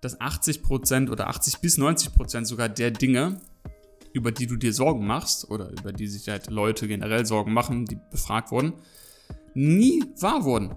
dass 0.00 0.20
80% 0.20 1.10
oder 1.10 1.28
80 1.28 1.58
bis 1.58 1.78
90% 1.78 2.44
sogar 2.44 2.68
der 2.68 2.90
Dinge, 2.90 3.40
über 4.12 4.32
die 4.32 4.46
du 4.46 4.56
dir 4.56 4.72
Sorgen 4.72 5.06
machst 5.06 5.50
oder 5.50 5.70
über 5.70 5.92
die 5.92 6.06
sich 6.06 6.28
halt 6.28 6.50
Leute 6.50 6.88
generell 6.88 7.26
Sorgen 7.26 7.52
machen, 7.52 7.84
die 7.86 7.98
befragt 8.10 8.50
wurden, 8.50 8.74
nie 9.54 10.04
wahr 10.20 10.44
wurden. 10.44 10.74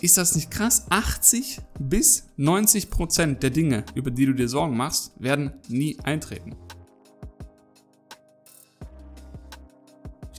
Ist 0.00 0.16
das 0.16 0.36
nicht 0.36 0.50
krass? 0.50 0.86
80 0.90 1.58
bis 1.80 2.28
90 2.36 2.90
Prozent 2.90 3.42
der 3.42 3.50
Dinge, 3.50 3.84
über 3.94 4.12
die 4.12 4.26
du 4.26 4.32
dir 4.32 4.48
Sorgen 4.48 4.76
machst, 4.76 5.12
werden 5.20 5.54
nie 5.68 5.98
eintreten. 6.04 6.56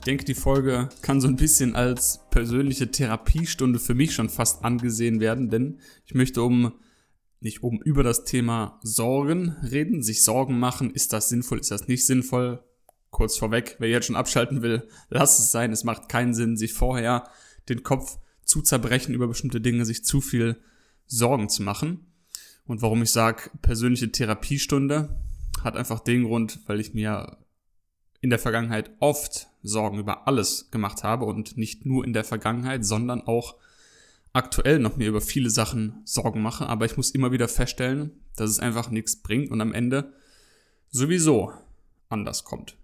denke, 0.00 0.24
die 0.24 0.34
Folge 0.34 0.88
kann 1.02 1.20
so 1.20 1.28
ein 1.28 1.36
bisschen 1.36 1.74
als 1.74 2.20
persönliche 2.30 2.90
Therapiestunde 2.90 3.78
für 3.78 3.92
mich 3.92 4.14
schon 4.14 4.30
fast 4.30 4.64
angesehen 4.64 5.20
werden, 5.20 5.50
denn 5.50 5.78
ich 6.06 6.14
möchte 6.14 6.42
um 6.42 6.72
nicht 7.40 7.62
um 7.62 7.80
über 7.82 8.02
das 8.02 8.24
Thema 8.24 8.78
Sorgen 8.82 9.56
reden, 9.62 10.02
sich 10.02 10.22
Sorgen 10.22 10.58
machen, 10.58 10.90
ist 10.90 11.12
das 11.12 11.28
sinnvoll, 11.28 11.58
ist 11.58 11.70
das 11.70 11.88
nicht 11.88 12.06
sinnvoll? 12.06 12.62
Kurz 13.10 13.38
vorweg, 13.38 13.76
wer 13.78 13.88
jetzt 13.88 14.06
schon 14.06 14.16
abschalten 14.16 14.62
will, 14.62 14.86
lass 15.08 15.38
es 15.38 15.50
sein, 15.50 15.72
es 15.72 15.82
macht 15.82 16.08
keinen 16.08 16.34
Sinn, 16.34 16.56
sich 16.56 16.74
vorher 16.74 17.28
den 17.68 17.82
Kopf 17.82 18.18
zu 18.44 18.62
zerbrechen 18.62 19.14
über 19.14 19.26
bestimmte 19.26 19.60
Dinge, 19.60 19.84
sich 19.84 20.04
zu 20.04 20.20
viel 20.20 20.60
Sorgen 21.06 21.48
zu 21.48 21.62
machen. 21.62 22.06
Und 22.66 22.82
warum 22.82 23.02
ich 23.02 23.10
sage, 23.10 23.50
persönliche 23.62 24.12
Therapiestunde, 24.12 25.18
hat 25.64 25.76
einfach 25.76 26.00
den 26.00 26.24
Grund, 26.24 26.60
weil 26.66 26.78
ich 26.78 26.94
mir 26.94 27.38
in 28.20 28.30
der 28.30 28.38
Vergangenheit 28.38 28.90
oft 29.00 29.48
Sorgen 29.62 29.98
über 29.98 30.28
alles 30.28 30.70
gemacht 30.70 31.02
habe 31.02 31.24
und 31.24 31.56
nicht 31.56 31.86
nur 31.86 32.04
in 32.04 32.12
der 32.12 32.24
Vergangenheit, 32.24 32.84
sondern 32.84 33.22
auch 33.22 33.56
aktuell 34.32 34.78
noch 34.78 34.96
mir 34.96 35.08
über 35.08 35.20
viele 35.20 35.50
Sachen 35.50 36.00
Sorgen 36.04 36.42
mache, 36.42 36.66
aber 36.66 36.86
ich 36.86 36.96
muss 36.96 37.10
immer 37.10 37.32
wieder 37.32 37.48
feststellen, 37.48 38.12
dass 38.36 38.50
es 38.50 38.60
einfach 38.60 38.90
nichts 38.90 39.16
bringt 39.16 39.50
und 39.50 39.60
am 39.60 39.72
Ende 39.72 40.12
sowieso 40.90 41.52
anders 42.08 42.44
kommt. 42.44 42.76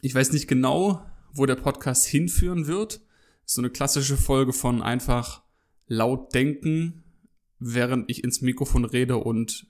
Ich 0.00 0.14
weiß 0.14 0.32
nicht 0.32 0.48
genau, 0.48 1.04
wo 1.32 1.46
der 1.46 1.56
Podcast 1.56 2.06
hinführen 2.06 2.66
wird. 2.66 3.00
So 3.44 3.60
eine 3.60 3.70
klassische 3.70 4.16
Folge 4.16 4.52
von 4.52 4.82
einfach 4.82 5.42
laut 5.86 6.34
denken, 6.34 7.04
während 7.58 8.10
ich 8.10 8.24
ins 8.24 8.40
Mikrofon 8.40 8.84
rede 8.84 9.16
und 9.16 9.66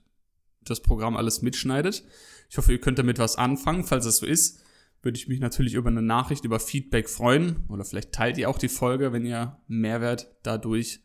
das 0.63 0.81
Programm 0.81 1.17
alles 1.17 1.43
mitschneidet. 1.43 2.05
Ich 2.51 2.59
hoffe, 2.59 2.73
ihr 2.73 2.81
könnt 2.81 2.99
damit 2.99 3.19
was 3.19 3.37
anfangen. 3.37 3.85
Falls 3.85 4.07
es 4.07 4.19
so 4.19 4.27
ist, 4.27 4.61
würde 5.05 5.19
ich 5.19 5.29
mich 5.29 5.41
natürlich 5.41 5.75
über 5.75 5.91
eine 5.91 6.03
Nachricht, 6.03 6.45
über 6.45 6.61
Feedback 6.61 7.09
freuen. 7.09 7.65
Oder 7.69 7.85
vielleicht 7.85 8.13
teilt 8.13 8.39
ihr 8.39 8.49
auch 8.49 8.59
die 8.59 8.69
Folge, 8.69 9.13
wenn 9.13 9.25
ihr 9.25 9.59
Mehrwert 9.69 10.31
dadurch 10.43 11.01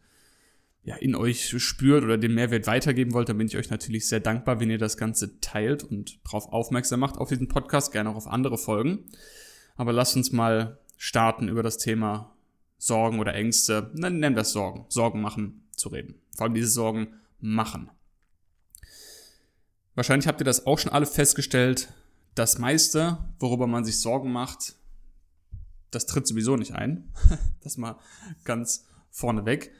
ja, 0.83 0.95
in 0.95 1.15
euch 1.15 1.61
spürt 1.61 2.03
oder 2.03 2.17
den 2.17 2.33
Mehrwert 2.33 2.65
weitergeben 2.65 3.13
wollt, 3.13 3.29
dann 3.29 3.37
bin 3.37 3.47
ich 3.47 3.57
euch 3.57 3.69
natürlich 3.69 4.07
sehr 4.07 4.21
dankbar, 4.21 4.59
wenn 4.59 4.69
ihr 4.69 4.77
das 4.77 4.97
Ganze 4.97 5.39
teilt 5.39 5.83
und 5.83 6.19
darauf 6.25 6.51
aufmerksam 6.51 6.99
macht, 6.99 7.17
auf 7.17 7.29
diesen 7.29 7.47
Podcast, 7.47 7.91
gerne 7.91 8.09
auch 8.09 8.15
auf 8.15 8.27
andere 8.27 8.57
Folgen. 8.57 9.05
Aber 9.75 9.93
lasst 9.93 10.15
uns 10.15 10.31
mal 10.31 10.79
starten, 10.97 11.47
über 11.47 11.63
das 11.63 11.77
Thema 11.77 12.35
Sorgen 12.77 13.19
oder 13.19 13.33
Ängste, 13.33 13.91
nennen 13.93 14.35
wir 14.35 14.41
es 14.41 14.51
Sorgen, 14.51 14.85
Sorgen 14.89 15.21
machen 15.21 15.67
zu 15.75 15.89
reden. 15.89 16.15
Vor 16.35 16.45
allem 16.45 16.53
diese 16.53 16.69
Sorgen 16.69 17.15
machen. 17.39 17.91
Wahrscheinlich 19.95 20.27
habt 20.27 20.41
ihr 20.41 20.45
das 20.45 20.65
auch 20.65 20.79
schon 20.79 20.93
alle 20.93 21.05
festgestellt, 21.05 21.93
das 22.39 22.57
meiste, 22.57 23.17
worüber 23.39 23.67
man 23.67 23.85
sich 23.85 23.99
Sorgen 23.99 24.31
macht, 24.31 24.75
das 25.91 26.05
tritt 26.05 26.27
sowieso 26.27 26.55
nicht 26.55 26.73
ein. 26.73 27.11
das 27.63 27.77
mal 27.77 27.97
ganz 28.43 28.87
vorneweg. 29.11 29.71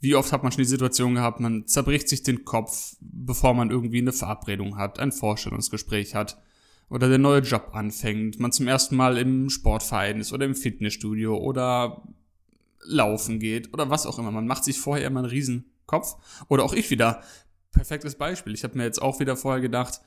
Wie 0.00 0.14
oft 0.14 0.32
hat 0.32 0.42
man 0.42 0.50
schon 0.50 0.62
die 0.62 0.68
Situation 0.68 1.14
gehabt, 1.14 1.40
man 1.40 1.66
zerbricht 1.66 2.08
sich 2.08 2.22
den 2.22 2.44
Kopf, 2.44 2.96
bevor 3.00 3.52
man 3.52 3.70
irgendwie 3.70 3.98
eine 3.98 4.12
Verabredung 4.12 4.78
hat, 4.78 4.98
ein 4.98 5.12
Vorstellungsgespräch 5.12 6.14
hat 6.14 6.40
oder 6.88 7.08
der 7.08 7.18
neue 7.18 7.40
Job 7.40 7.70
anfängt, 7.72 8.40
man 8.40 8.52
zum 8.52 8.66
ersten 8.66 8.96
Mal 8.96 9.18
im 9.18 9.50
Sportverein 9.50 10.20
ist 10.20 10.32
oder 10.32 10.46
im 10.46 10.54
Fitnessstudio 10.54 11.36
oder 11.36 12.02
laufen 12.82 13.38
geht 13.38 13.74
oder 13.74 13.90
was 13.90 14.06
auch 14.06 14.18
immer. 14.18 14.30
Man 14.30 14.46
macht 14.46 14.64
sich 14.64 14.80
vorher 14.80 15.06
immer 15.06 15.20
einen 15.20 15.28
riesen 15.28 15.70
Kopf. 15.90 16.16
Oder 16.48 16.62
auch 16.62 16.72
ich 16.72 16.88
wieder. 16.90 17.22
Perfektes 17.72 18.14
Beispiel. 18.14 18.54
Ich 18.54 18.62
habe 18.62 18.78
mir 18.78 18.84
jetzt 18.84 19.02
auch 19.02 19.18
wieder 19.18 19.36
vorher 19.36 19.60
gedacht, 19.60 20.00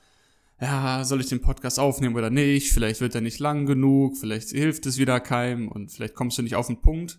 ja, 0.60 1.04
soll 1.04 1.20
ich 1.20 1.28
den 1.28 1.40
Podcast 1.40 1.78
aufnehmen 1.78 2.14
oder 2.14 2.30
nicht? 2.30 2.72
Vielleicht 2.72 3.00
wird 3.00 3.14
er 3.14 3.20
nicht 3.20 3.38
lang 3.38 3.66
genug, 3.66 4.16
vielleicht 4.16 4.50
hilft 4.50 4.86
es 4.86 4.98
wieder 4.98 5.20
keinem 5.20 5.68
und 5.68 5.90
vielleicht 5.90 6.14
kommst 6.14 6.38
du 6.38 6.42
nicht 6.42 6.54
auf 6.54 6.68
den 6.68 6.80
Punkt. 6.80 7.18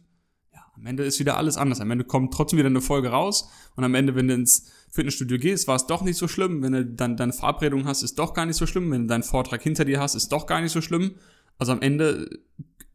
Ja, 0.54 0.60
am 0.76 0.86
Ende 0.86 1.04
ist 1.04 1.20
wieder 1.20 1.38
alles 1.38 1.58
anders. 1.58 1.82
Am 1.82 1.92
Ende 1.92 2.06
kommt 2.06 2.34
trotzdem 2.34 2.58
wieder 2.58 2.70
eine 2.70 2.82
Folge 2.82 3.10
raus 3.10 3.50
und 3.76 3.84
am 3.84 3.94
Ende, 3.94 4.16
wenn 4.16 4.28
du 4.28 4.34
ins 4.34 4.72
Fitnessstudio 4.90 5.38
gehst, 5.38 5.68
war 5.68 5.76
es 5.76 5.86
doch 5.86 6.02
nicht 6.02 6.18
so 6.18 6.28
schlimm. 6.28 6.64
Wenn 6.64 6.72
du 6.72 6.86
dann 6.86 7.18
deine 7.18 7.34
Verabredung 7.34 7.86
hast, 7.86 8.02
ist 8.02 8.18
doch 8.18 8.34
gar 8.34 8.46
nicht 8.46 8.56
so 8.56 8.66
schlimm. 8.66 8.90
Wenn 8.92 9.02
du 9.02 9.08
deinen 9.08 9.24
Vortrag 9.24 9.62
hinter 9.62 9.84
dir 9.84 10.00
hast, 10.00 10.16
ist 10.16 10.32
doch 10.32 10.48
gar 10.48 10.62
nicht 10.62 10.72
so 10.72 10.82
schlimm. 10.82 11.16
Also 11.58 11.74
am 11.74 11.82
Ende 11.82 12.30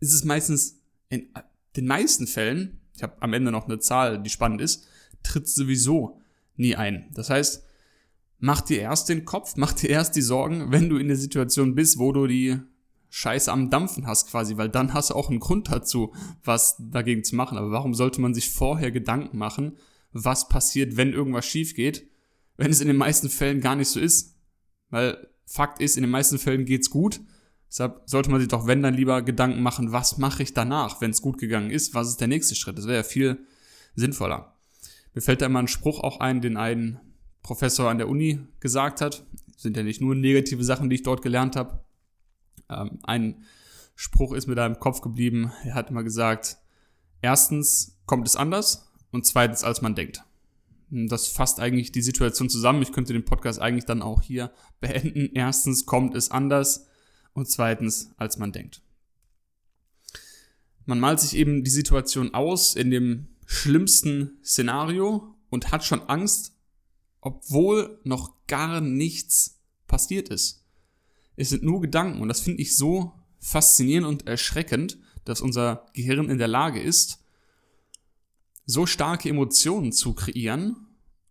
ist 0.01 0.15
es 0.15 0.25
meistens 0.25 0.81
in 1.11 1.29
den 1.77 1.87
meisten 1.87 2.27
Fällen, 2.27 2.81
ich 2.97 3.03
habe 3.03 3.17
am 3.21 3.33
Ende 3.35 3.51
noch 3.51 3.67
eine 3.67 3.79
Zahl, 3.79 4.23
die 4.23 4.31
spannend 4.31 4.61
ist, 4.61 4.87
tritt 5.23 5.49
sowieso 5.49 6.21
nie 6.57 6.77
ein. 6.77 7.11
Das 7.15 7.31
heißt, 7.31 7.65
mach 8.41 8.63
dir 8.63 8.81
erst 8.81 9.09
den 9.09 9.25
Kopf, 9.25 9.55
mach 9.57 9.73
dir 9.73 9.91
erst 9.91 10.17
die 10.17 10.23
Sorgen, 10.23 10.73
wenn 10.73 10.89
du 10.89 10.97
in 10.97 11.09
der 11.09 11.17
Situation 11.17 11.75
bist, 11.75 11.99
wo 11.99 12.13
du 12.13 12.27
die 12.27 12.59
Scheiße 13.11 13.51
am 13.51 13.71
Dampfen 13.71 14.07
hast 14.07 14.31
quasi, 14.31 14.57
weil 14.57 14.69
dann 14.69 14.95
hast 14.95 15.11
du 15.11 15.15
auch 15.15 15.31
einen 15.31 15.41
Grund 15.41 15.71
dazu, 15.71 16.13
was 16.45 16.77
dagegen 16.79 17.25
zu 17.25 17.37
machen. 17.37 17.59
Aber 17.59 17.71
warum 17.71 17.95
sollte 17.95 18.21
man 18.21 18.35
sich 18.35 18.51
vorher 18.51 18.91
Gedanken 18.91 19.37
machen, 19.37 19.77
was 20.13 20.49
passiert, 20.49 20.97
wenn 20.97 21.13
irgendwas 21.13 21.47
schief 21.47 21.75
geht, 21.75 22.09
wenn 22.57 22.71
es 22.71 22.81
in 22.81 22.89
den 22.89 22.97
meisten 22.97 23.29
Fällen 23.29 23.61
gar 23.61 23.77
nicht 23.77 23.89
so 23.89 24.01
ist? 24.01 24.37
Weil 24.91 25.29
Fakt 25.45 25.81
ist, 25.81 25.97
in 25.97 26.03
den 26.03 26.11
meisten 26.11 26.39
Fällen 26.39 26.65
geht's 26.65 26.91
gut. 26.91 27.21
Deshalb 27.69 28.03
sollte 28.07 28.31
man 28.31 28.41
sich 28.41 28.49
doch, 28.49 28.67
wenn 28.67 28.83
dann 28.83 28.95
lieber 28.95 29.23
Gedanken 29.23 29.63
machen, 29.63 29.93
was 29.93 30.19
mache 30.19 30.43
ich 30.43 30.55
danach, 30.55 31.01
wenn 31.01 31.11
es 31.11 31.23
gut 31.23 31.39
gegangen 31.39 31.71
ist, 31.71 31.95
was 31.95 32.09
ist 32.09 32.21
der 32.21 32.29
nächste 32.29 32.55
Schritt? 32.55 32.79
Das 32.79 32.87
wäre 32.87 32.99
ja 32.99 33.03
viel 33.03 33.45
sinnvoller. 33.95 34.57
Mir 35.15 35.21
fällt 35.21 35.43
da 35.43 35.47
immer 35.47 35.59
ein 35.59 35.69
Spruch 35.69 36.01
auch 36.01 36.21
ein, 36.21 36.41
den 36.41 36.57
ein 36.57 37.01
Professor 37.43 37.91
an 37.91 37.99
der 37.99 38.09
Uni 38.09 38.41
gesagt 38.61 39.01
hat. 39.01 39.25
Das 39.53 39.63
sind 39.63 39.77
ja 39.77 39.83
nicht 39.83 40.01
nur 40.01 40.15
negative 40.15 40.65
Sachen, 40.65 40.91
die 40.91 40.97
ich 40.97 41.03
dort 41.03 41.23
gelernt 41.23 41.57
habe. 41.57 41.85
Ähm, 42.69 42.99
ein 43.03 43.45
Spruch 43.95 44.33
ist 44.33 44.47
mir 44.47 44.55
da 44.55 44.67
im 44.67 44.79
Kopf 44.79 45.01
geblieben. 45.01 45.53
Er 45.65 45.75
hat 45.75 45.91
immer 45.91 46.03
gesagt, 46.03 46.59
erstens 47.21 47.99
kommt 48.07 48.27
es 48.27 48.37
anders 48.37 48.91
und 49.11 49.27
zweitens 49.27 49.65
als 49.65 49.83
man 49.83 49.95
denkt. 49.95 50.25
Das 50.91 51.29
fasst 51.29 51.61
eigentlich 51.61 51.93
die 51.93 52.03
Situation 52.03 52.49
zusammen. 52.49 52.83
Ich 52.83 52.93
könnte 52.93 53.13
den 53.13 53.25
Podcast 53.25 53.61
eigentlich 53.61 53.85
dann 53.85 54.03
auch 54.03 54.23
hier 54.23 54.51
beenden. 54.81 55.31
Erstens 55.35 55.87
kommt 55.87 56.17
es 56.17 56.31
anders 56.31 56.87
und 57.33 57.49
zweitens 57.49 58.13
als 58.17 58.39
man 58.39 58.53
denkt. 58.53 58.83
Man 60.87 60.99
malt 60.99 61.21
sich 61.21 61.37
eben 61.37 61.63
die 61.63 61.71
Situation 61.71 62.35
aus 62.35 62.75
in 62.75 62.91
dem 62.91 63.29
schlimmsten 63.47 64.39
Szenario 64.45 65.37
und 65.49 65.71
hat 65.71 65.85
schon 65.85 66.03
Angst, 66.09 66.57
obwohl 67.21 68.01
noch 68.05 68.35
gar 68.47 68.81
nichts 68.81 69.61
passiert 69.87 70.29
ist. 70.29 70.65
Es 71.37 71.51
sind 71.51 71.63
nur 71.63 71.81
Gedanken 71.81 72.21
und 72.21 72.29
das 72.29 72.41
finde 72.41 72.63
ich 72.63 72.77
so 72.77 73.13
faszinierend 73.39 74.07
und 74.07 74.27
erschreckend, 74.27 74.99
dass 75.25 75.41
unser 75.41 75.87
Gehirn 75.95 76.29
in 76.29 76.39
der 76.39 76.49
Lage 76.49 76.81
ist, 76.81 77.25
so 78.67 78.87
starke 78.87 79.29
Emotionen 79.29 79.93
zu 79.93 80.15
kreieren, 80.15 80.77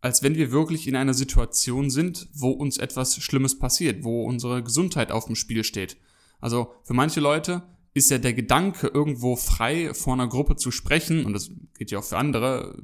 als 0.01 0.23
wenn 0.23 0.35
wir 0.35 0.51
wirklich 0.51 0.87
in 0.87 0.95
einer 0.95 1.13
Situation 1.13 1.89
sind, 1.89 2.29
wo 2.33 2.51
uns 2.51 2.77
etwas 2.77 3.21
Schlimmes 3.21 3.59
passiert, 3.59 4.03
wo 4.03 4.25
unsere 4.25 4.63
Gesundheit 4.63 5.11
auf 5.11 5.25
dem 5.25 5.35
Spiel 5.35 5.63
steht. 5.63 5.97
Also 6.39 6.73
für 6.83 6.93
manche 6.93 7.19
Leute 7.19 7.63
ist 7.93 8.09
ja 8.09 8.17
der 8.17 8.33
Gedanke, 8.33 8.87
irgendwo 8.87 9.35
frei 9.35 9.93
vor 9.93 10.13
einer 10.13 10.27
Gruppe 10.27 10.55
zu 10.55 10.71
sprechen, 10.71 11.25
und 11.25 11.33
das 11.33 11.51
geht 11.77 11.91
ja 11.91 11.99
auch 11.99 12.03
für 12.03 12.17
andere, 12.17 12.81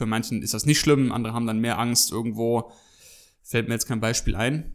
für 0.00 0.06
manchen 0.06 0.40
ist 0.40 0.54
das 0.54 0.64
nicht 0.64 0.80
schlimm, 0.80 1.12
andere 1.12 1.34
haben 1.34 1.46
dann 1.46 1.60
mehr 1.60 1.78
Angst, 1.78 2.10
irgendwo, 2.10 2.72
fällt 3.42 3.68
mir 3.68 3.74
jetzt 3.74 3.84
kein 3.84 4.00
Beispiel 4.00 4.34
ein. 4.34 4.74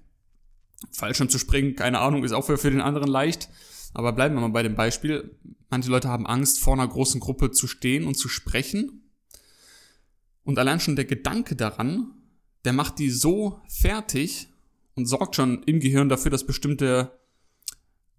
Fallschirm 0.91 1.29
zu 1.29 1.39
springen, 1.39 1.75
keine 1.75 1.97
Ahnung, 1.97 2.23
ist 2.23 2.31
auch 2.31 2.45
für, 2.45 2.59
für 2.59 2.69
den 2.69 2.79
anderen 2.79 3.07
leicht. 3.07 3.49
Aber 3.95 4.13
bleiben 4.13 4.35
wir 4.35 4.41
mal 4.41 4.49
bei 4.49 4.61
dem 4.61 4.75
Beispiel. 4.75 5.35
Manche 5.71 5.89
Leute 5.89 6.09
haben 6.09 6.27
Angst, 6.27 6.59
vor 6.59 6.73
einer 6.73 6.87
großen 6.87 7.19
Gruppe 7.19 7.49
zu 7.49 7.65
stehen 7.65 8.05
und 8.05 8.13
zu 8.13 8.29
sprechen. 8.29 9.09
Und 10.43 10.59
allein 10.59 10.79
schon 10.79 10.95
der 10.95 11.05
Gedanke 11.05 11.55
daran, 11.55 12.11
der 12.63 12.73
macht 12.73 12.99
die 12.99 13.09
so 13.09 13.59
fertig 13.67 14.49
und 14.93 15.07
sorgt 15.07 15.37
schon 15.37 15.63
im 15.63 15.79
Gehirn 15.79 16.07
dafür, 16.07 16.29
dass 16.29 16.45
bestimmte 16.45 17.17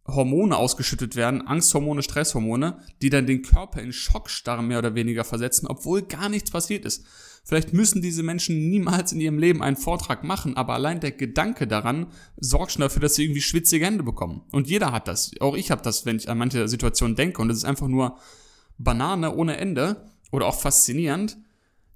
Hormone 0.09 0.57
ausgeschüttet 0.57 1.17
werden, 1.17 1.47
Angsthormone, 1.47 2.03
Stresshormone, 2.03 2.79
die 3.03 3.11
dann 3.11 3.27
den 3.27 3.43
Körper 3.43 3.81
in 3.81 3.93
Schockstarre 3.93 4.63
mehr 4.63 4.79
oder 4.79 4.95
weniger 4.95 5.25
versetzen, 5.25 5.67
obwohl 5.67 6.03
gar 6.03 6.29
nichts 6.29 6.51
passiert 6.51 6.85
ist. 6.85 7.05
Vielleicht 7.45 7.73
müssen 7.73 8.03
diese 8.03 8.25
Menschen 8.25 8.71
niemals 8.71 9.13
in 9.13 9.21
ihrem 9.21 9.39
Leben 9.39 9.63
einen 9.63 9.77
Vortrag 9.77 10.25
machen, 10.25 10.57
aber 10.57 10.75
allein 10.75 10.99
der 10.99 11.13
Gedanke 11.13 11.69
daran 11.69 12.09
sorgt 12.37 12.73
schon 12.73 12.81
dafür, 12.81 13.03
dass 13.03 13.15
sie 13.15 13.25
irgendwie 13.25 13.41
schwitzige 13.41 13.87
Hände 13.87 14.03
bekommen. 14.03 14.43
Und 14.51 14.69
jeder 14.69 14.91
hat 14.91 15.07
das. 15.07 15.31
Auch 15.39 15.55
ich 15.55 15.71
habe 15.71 15.83
das, 15.83 16.07
wenn 16.07 16.17
ich 16.17 16.29
an 16.29 16.39
manche 16.39 16.67
Situationen 16.67 17.15
denke. 17.15 17.41
Und 17.41 17.51
es 17.51 17.59
ist 17.59 17.65
einfach 17.65 17.87
nur 17.87 18.19
Banane 18.79 19.33
ohne 19.33 19.59
Ende 19.59 20.11
oder 20.33 20.47
auch 20.47 20.59
faszinierend, 20.59 21.39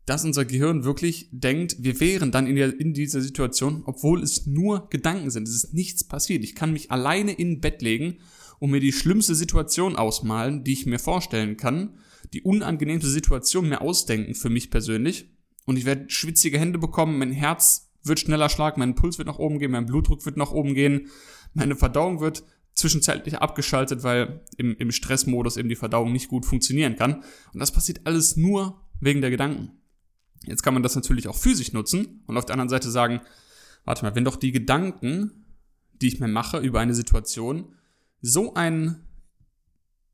dass 0.07 0.25
unser 0.25 0.45
Gehirn 0.45 0.85
wirklich 0.85 1.29
denkt, 1.31 1.77
wir 1.79 2.01
wären 2.01 2.33
dann 2.33 2.47
in, 2.47 2.57
der, 2.57 2.79
in 2.79 2.95
dieser 2.95 3.21
Situation, 3.21 3.83
obwohl 3.87 4.23
es 4.23 4.47
nur 4.47 4.89
Gedanken 4.91 5.31
sind. 5.31 5.47
Es 5.47 5.55
ist 5.55 5.75
nichts 5.75 6.05
passiert. 6.05 6.43
Ich 6.43 6.55
kann 6.55 6.73
mich 6.73 6.91
alleine 6.91 7.33
in 7.33 7.61
Bett 7.61 7.83
legen 7.83 8.19
und 8.59 8.71
mir 8.71 8.81
die 8.81 8.93
schlimmste 8.93 9.35
Situation 9.35 9.97
ausmalen, 9.97 10.65
die 10.65 10.73
ich 10.73 10.87
mir 10.87 10.99
vorstellen 10.99 11.57
kann, 11.57 11.99
die 12.33 12.43
unangenehmste 12.43 13.09
Situation 13.09 13.69
mir 13.69 13.81
ausdenken 13.81 14.35
für 14.35 14.51
mich 14.51 14.71
persönlich. 14.71 15.31
Und 15.67 15.77
ich 15.77 15.85
werde 15.85 16.09
schwitzige 16.09 16.59
Hände 16.59 16.79
bekommen, 16.79 17.19
mein 17.19 17.33
Herz 17.33 17.91
wird 18.03 18.21
schneller 18.21 18.49
schlagen, 18.49 18.81
mein 18.81 18.95
Puls 18.95 19.19
wird 19.19 19.29
nach 19.29 19.39
oben 19.39 19.59
gehen, 19.59 19.71
mein 19.71 19.87
Blutdruck 19.87 20.25
wird 20.25 20.37
nach 20.37 20.53
oben 20.53 20.75
gehen, 20.75 21.09
meine 21.55 21.77
Verdauung 21.77 22.21
wird 22.21 22.45
zwischenzeitlich 22.75 23.39
abgeschaltet, 23.39 24.03
weil 24.03 24.45
im, 24.57 24.77
im 24.79 24.91
Stressmodus 24.91 25.57
eben 25.57 25.69
die 25.69 25.77
Verdauung 25.77 26.13
nicht 26.13 26.29
gut 26.29 26.47
funktionieren 26.47 26.97
kann. 26.97 27.23
Und 27.53 27.61
das 27.61 27.73
passiert 27.73 28.01
alles 28.05 28.37
nur 28.37 28.81
wegen 29.01 29.21
der 29.21 29.31
Gedanken. 29.31 29.80
Jetzt 30.47 30.63
kann 30.63 30.75
man 30.75 30.83
das 30.83 30.95
natürlich 30.95 31.29
auch 31.29 31.37
physisch 31.37 31.73
nutzen 31.73 32.23
und 32.27 32.37
auf 32.37 32.47
der 32.47 32.55
anderen 32.55 32.69
Seite 32.69 32.91
sagen, 32.91 33.21
warte 33.85 34.05
mal, 34.05 34.15
wenn 34.15 34.25
doch 34.25 34.37
die 34.37 34.53
Gedanken, 34.53 35.45
die 36.01 36.09
ich 36.09 36.21
mir 36.21 36.29
mache 36.29 36.59
über 36.59 36.81
eine 36.81 36.95
Situation, 36.95 37.75
so 38.23 38.55
einen 38.55 39.07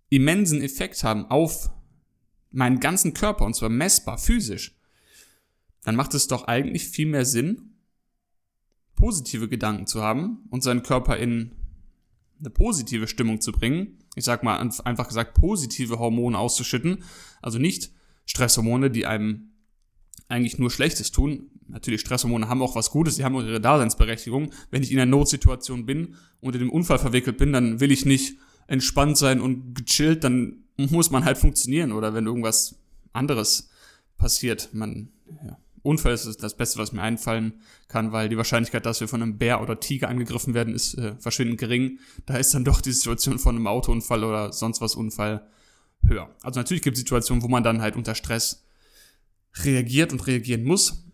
immensen 0.08 0.62
Effekt 0.62 1.04
haben 1.04 1.26
auf 1.26 1.70
meinen 2.50 2.80
ganzen 2.80 3.14
Körper 3.14 3.44
und 3.44 3.54
zwar 3.54 3.68
messbar, 3.68 4.18
physisch, 4.18 4.76
dann 5.84 5.96
macht 5.96 6.14
es 6.14 6.26
doch 6.26 6.44
eigentlich 6.44 6.88
viel 6.88 7.06
mehr 7.06 7.24
Sinn, 7.24 7.74
positive 8.96 9.48
Gedanken 9.48 9.86
zu 9.86 10.02
haben 10.02 10.46
und 10.50 10.62
seinen 10.62 10.82
Körper 10.82 11.16
in 11.16 11.52
eine 12.40 12.50
positive 12.50 13.06
Stimmung 13.06 13.40
zu 13.40 13.52
bringen. 13.52 13.98
Ich 14.14 14.24
sag 14.24 14.42
mal 14.42 14.58
einfach 14.58 15.08
gesagt, 15.08 15.34
positive 15.34 15.98
Hormone 15.98 16.38
auszuschütten. 16.38 17.04
Also 17.42 17.58
nicht 17.58 17.92
Stresshormone, 18.24 18.90
die 18.90 19.06
einem 19.06 19.52
eigentlich 20.28 20.58
nur 20.58 20.70
Schlechtes 20.70 21.12
tun. 21.12 21.50
Natürlich, 21.68 22.00
Stresshormone 22.00 22.48
haben 22.48 22.62
auch 22.62 22.76
was 22.76 22.90
Gutes, 22.90 23.16
sie 23.16 23.24
haben 23.24 23.36
auch 23.36 23.42
ihre 23.42 23.60
Daseinsberechtigung. 23.60 24.52
Wenn 24.70 24.82
ich 24.82 24.92
in 24.92 24.98
einer 24.98 25.10
Notsituation 25.10 25.86
bin 25.86 26.14
und 26.40 26.54
in 26.54 26.60
dem 26.60 26.70
Unfall 26.70 26.98
verwickelt 26.98 27.38
bin, 27.38 27.52
dann 27.52 27.80
will 27.80 27.90
ich 27.90 28.04
nicht 28.04 28.36
entspannt 28.68 29.16
sein 29.16 29.40
und 29.40 29.74
gechillt, 29.74 30.24
dann 30.24 30.64
muss 30.76 31.10
man 31.10 31.24
halt 31.24 31.38
funktionieren. 31.38 31.92
Oder 31.92 32.14
wenn 32.14 32.26
irgendwas 32.26 32.76
anderes 33.12 33.70
passiert, 34.18 34.70
man, 34.72 35.08
ja, 35.44 35.58
Unfall 35.82 36.14
ist 36.14 36.42
das 36.42 36.56
Beste, 36.56 36.78
was 36.78 36.92
mir 36.92 37.02
einfallen 37.02 37.60
kann, 37.86 38.10
weil 38.10 38.28
die 38.28 38.36
Wahrscheinlichkeit, 38.36 38.84
dass 38.84 39.00
wir 39.00 39.08
von 39.08 39.22
einem 39.22 39.38
Bär 39.38 39.62
oder 39.62 39.78
Tiger 39.78 40.08
angegriffen 40.08 40.52
werden, 40.52 40.74
ist 40.74 40.94
äh, 40.94 41.14
verschwindend 41.18 41.60
gering. 41.60 42.00
Da 42.26 42.36
ist 42.36 42.52
dann 42.54 42.64
doch 42.64 42.80
die 42.80 42.92
Situation 42.92 43.38
von 43.38 43.54
einem 43.54 43.68
Autounfall 43.68 44.24
oder 44.24 44.52
sonst 44.52 44.80
was 44.80 44.96
Unfall 44.96 45.46
höher. 46.02 46.34
Also 46.42 46.58
natürlich 46.58 46.82
gibt 46.82 46.96
es 46.96 47.00
Situationen, 47.00 47.42
wo 47.42 47.48
man 47.48 47.62
dann 47.62 47.80
halt 47.80 47.94
unter 47.94 48.16
Stress 48.16 48.65
reagiert 49.64 50.12
und 50.12 50.26
reagieren 50.26 50.64
muss 50.64 51.06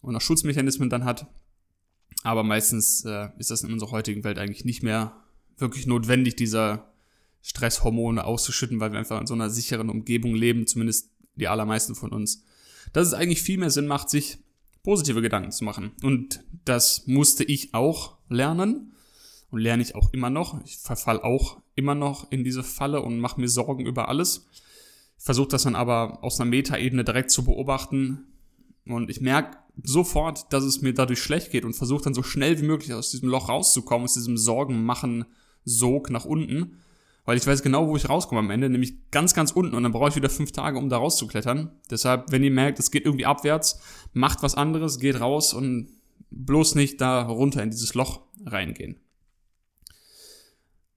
und 0.00 0.16
auch 0.16 0.20
Schutzmechanismen 0.20 0.90
dann 0.90 1.04
hat. 1.04 1.26
Aber 2.22 2.42
meistens 2.42 3.04
äh, 3.04 3.28
ist 3.38 3.50
das 3.50 3.62
in 3.62 3.72
unserer 3.72 3.90
heutigen 3.90 4.24
Welt 4.24 4.38
eigentlich 4.38 4.64
nicht 4.64 4.82
mehr 4.82 5.16
wirklich 5.56 5.86
notwendig, 5.86 6.36
dieser 6.36 6.92
Stresshormone 7.42 8.24
auszuschütten, 8.24 8.80
weil 8.80 8.92
wir 8.92 8.98
einfach 8.98 9.20
in 9.20 9.26
so 9.26 9.34
einer 9.34 9.50
sicheren 9.50 9.90
Umgebung 9.90 10.34
leben, 10.34 10.66
zumindest 10.66 11.10
die 11.34 11.48
allermeisten 11.48 11.94
von 11.94 12.10
uns. 12.10 12.42
Dass 12.92 13.06
es 13.06 13.14
eigentlich 13.14 13.42
viel 13.42 13.58
mehr 13.58 13.70
Sinn 13.70 13.86
macht, 13.86 14.08
sich 14.08 14.38
positive 14.82 15.22
Gedanken 15.22 15.52
zu 15.52 15.64
machen. 15.64 15.92
Und 16.02 16.44
das 16.64 17.06
musste 17.06 17.44
ich 17.44 17.74
auch 17.74 18.16
lernen 18.28 18.94
und 19.50 19.60
lerne 19.60 19.82
ich 19.82 19.94
auch 19.94 20.12
immer 20.12 20.30
noch. 20.30 20.64
Ich 20.64 20.78
verfall 20.78 21.20
auch 21.20 21.60
immer 21.74 21.94
noch 21.94 22.30
in 22.30 22.44
diese 22.44 22.62
Falle 22.62 23.02
und 23.02 23.18
mache 23.18 23.40
mir 23.40 23.48
Sorgen 23.48 23.86
über 23.86 24.08
alles 24.08 24.46
versuche 25.16 25.48
das 25.48 25.62
dann 25.62 25.74
aber 25.74 26.22
aus 26.22 26.40
einer 26.40 26.50
Metaebene 26.50 27.04
direkt 27.04 27.30
zu 27.30 27.44
beobachten 27.44 28.26
und 28.86 29.10
ich 29.10 29.20
merke 29.20 29.56
sofort, 29.82 30.52
dass 30.52 30.64
es 30.64 30.82
mir 30.82 30.94
dadurch 30.94 31.20
schlecht 31.20 31.50
geht 31.50 31.64
und 31.64 31.74
versuche 31.74 32.04
dann 32.04 32.14
so 32.14 32.22
schnell 32.22 32.60
wie 32.60 32.66
möglich 32.66 32.92
aus 32.92 33.10
diesem 33.10 33.28
Loch 33.28 33.48
rauszukommen, 33.48 34.04
aus 34.04 34.14
diesem 34.14 34.36
Sorgenmachen 34.36 35.24
Sog 35.64 36.10
nach 36.10 36.24
unten, 36.24 36.78
weil 37.24 37.38
ich 37.38 37.46
weiß 37.46 37.62
genau, 37.62 37.88
wo 37.88 37.96
ich 37.96 38.08
rauskomme 38.08 38.40
am 38.40 38.50
Ende, 38.50 38.68
nämlich 38.68 39.10
ganz, 39.10 39.34
ganz 39.34 39.50
unten 39.50 39.74
und 39.74 39.82
dann 39.82 39.92
brauche 39.92 40.10
ich 40.10 40.16
wieder 40.16 40.28
fünf 40.28 40.52
Tage, 40.52 40.78
um 40.78 40.90
da 40.90 40.98
rauszuklettern. 40.98 41.72
Deshalb, 41.90 42.30
wenn 42.30 42.44
ihr 42.44 42.50
merkt, 42.50 42.78
es 42.78 42.90
geht 42.90 43.06
irgendwie 43.06 43.26
abwärts, 43.26 43.80
macht 44.12 44.42
was 44.42 44.54
anderes, 44.54 44.98
geht 44.98 45.20
raus 45.20 45.54
und 45.54 45.88
bloß 46.30 46.74
nicht 46.74 47.00
da 47.00 47.22
runter 47.22 47.62
in 47.62 47.70
dieses 47.70 47.94
Loch 47.94 48.20
reingehen. 48.44 49.00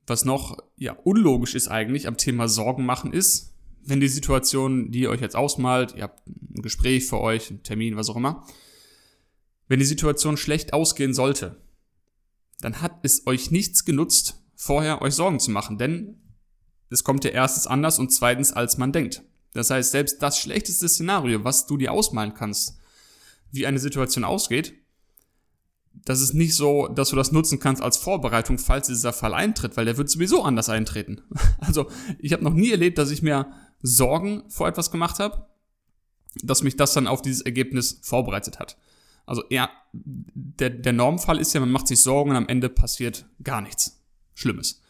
Was 0.06 0.26
noch 0.26 0.58
ja 0.76 0.94
unlogisch 1.04 1.56
ist 1.56 1.68
eigentlich 1.70 2.08
am 2.08 2.18
Thema 2.18 2.48
Sorgen 2.48 2.86
machen 2.86 3.14
ist, 3.14 3.57
wenn 3.88 4.02
die 4.02 4.08
Situation, 4.10 4.92
die 4.92 5.02
ihr 5.02 5.10
euch 5.10 5.22
jetzt 5.22 5.36
ausmalt, 5.36 5.96
ihr 5.96 6.04
habt 6.04 6.28
ein 6.28 6.62
Gespräch 6.62 7.06
für 7.06 7.20
euch, 7.20 7.50
einen 7.50 7.64
Termin, 7.64 7.96
was 7.96 8.10
auch 8.10 8.18
immer, 8.18 8.46
wenn 9.68 9.80
die 9.80 9.86
Situation 9.86 10.38
schlecht 10.38 10.74
ausgehen 10.74 11.14
sollte, 11.14 11.62
dann 12.60 12.82
hat 12.82 13.00
es 13.04 13.26
euch 13.28 13.50
nichts 13.50 13.86
genutzt, 13.86 14.44
vorher 14.56 15.02
euch 15.02 15.14
Sorgen 15.14 15.40
zu 15.40 15.52
machen, 15.52 15.78
denn 15.78 16.20
es 16.90 17.04
kommt 17.04 17.24
ja 17.24 17.32
erstens 17.32 17.68
anders 17.68 18.00
und 18.00 18.12
zweitens, 18.12 18.52
als 18.52 18.78
man 18.78 18.92
denkt. 18.92 19.24
Das 19.54 19.70
heißt, 19.70 19.92
selbst 19.92 20.22
das 20.22 20.40
schlechteste 20.40 20.88
Szenario, 20.88 21.44
was 21.44 21.66
du 21.66 21.78
dir 21.78 21.92
ausmalen 21.92 22.34
kannst, 22.34 22.78
wie 23.52 23.66
eine 23.66 23.80
Situation 23.80 24.24
ausgeht, 24.24 24.74
das 25.94 26.22
ist 26.22 26.34
nicht 26.34 26.56
so, 26.56 26.88
dass 26.88 27.10
du 27.10 27.16
das 27.16 27.32
nutzen 27.32 27.60
kannst 27.60 27.82
als 27.82 27.98
Vorbereitung, 27.98 28.58
falls 28.58 28.88
dieser 28.88 29.14
Fall 29.14 29.34
eintritt, 29.34 29.76
weil 29.76 29.86
der 29.86 29.98
wird 29.98 30.10
sowieso 30.10 30.44
anders 30.44 30.70
eintreten. 30.70 31.22
Also 31.60 31.88
ich 32.20 32.34
habe 32.34 32.44
noch 32.44 32.54
nie 32.54 32.72
erlebt, 32.72 32.98
dass 32.98 33.12
ich 33.12 33.22
mir 33.22 33.52
Sorgen 33.82 34.44
vor 34.50 34.68
etwas 34.68 34.92
gemacht 34.92 35.20
habe, 35.20 35.48
dass 36.44 36.64
mich 36.64 36.78
das 36.78 36.94
dann 36.94 37.08
auf 37.08 37.22
dieses 37.22 37.42
Ergebnis 37.42 38.00
vorbereitet 38.04 38.60
hat. 38.60 38.78
Also 39.26 39.44
ja, 39.50 39.70
der, 39.92 40.70
der 40.70 40.94
Normfall 40.94 41.40
ist 41.40 41.54
ja, 41.54 41.60
man 41.60 41.72
macht 41.72 41.88
sich 41.88 42.02
Sorgen 42.02 42.30
und 42.32 42.38
am 42.38 42.48
Ende 42.48 42.70
passiert 42.70 43.26
gar 43.44 43.62
nichts 43.62 44.02
Schlimmes. 44.34 44.82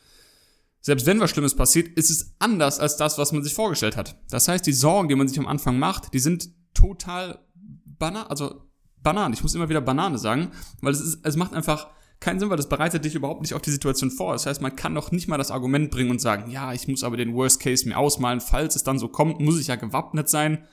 Selbst 0.82 1.06
wenn 1.06 1.20
was 1.20 1.32
Schlimmes 1.32 1.56
passiert, 1.56 1.98
ist 1.98 2.12
es 2.12 2.36
anders 2.38 2.80
als 2.80 2.98
das, 2.98 3.18
was 3.18 3.32
man 3.32 3.44
sich 3.44 3.54
vorgestellt 3.54 3.98
hat. 3.98 4.22
Das 4.30 4.48
heißt, 4.48 4.66
die 4.66 4.74
Sorgen, 4.74 5.10
die 5.10 5.16
man 5.16 5.28
sich 5.28 5.40
am 5.40 5.48
Anfang 5.48 5.80
macht, 5.80 6.14
die 6.14 6.20
sind 6.20 6.50
total 6.74 7.40
banal, 7.86 8.28
also 8.28 8.67
Banane. 9.04 9.34
Ich 9.34 9.44
muss 9.44 9.56
immer 9.56 9.70
wieder 9.70 9.82
Banane 9.82 10.18
sagen, 10.18 10.52
weil 10.82 10.94
es, 10.94 11.02
ist, 11.02 11.20
es 11.24 11.36
macht 11.36 11.54
einfach 11.54 11.88
keinen 12.20 12.40
Sinn, 12.40 12.50
weil 12.50 12.58
das 12.58 12.70
bereitet 12.70 13.06
dich 13.06 13.16
überhaupt 13.16 13.42
nicht 13.42 13.54
auf 13.54 13.62
die 13.62 13.72
Situation 13.72 14.10
vor. 14.12 14.34
Das 14.34 14.46
heißt, 14.46 14.62
man 14.62 14.76
kann 14.76 14.94
noch 14.94 15.12
nicht 15.12 15.28
mal 15.28 15.38
das 15.38 15.52
Argument 15.52 15.92
bringen 15.92 16.10
und 16.10 16.20
sagen, 16.20 16.50
ja, 16.50 16.74
ich 16.74 16.88
muss 16.88 17.04
aber 17.04 17.18
den 17.18 17.36
Worst 17.36 17.60
Case 17.60 17.88
mir 17.88 17.98
ausmalen, 17.98 18.42
falls 18.42 18.76
es 18.76 18.84
dann 18.84 19.00
so 19.00 19.08
kommt, 19.08 19.40
muss 19.40 19.60
ich 19.60 19.68
ja 19.68 19.76
gewappnet 19.76 20.30
sein. 20.30 20.66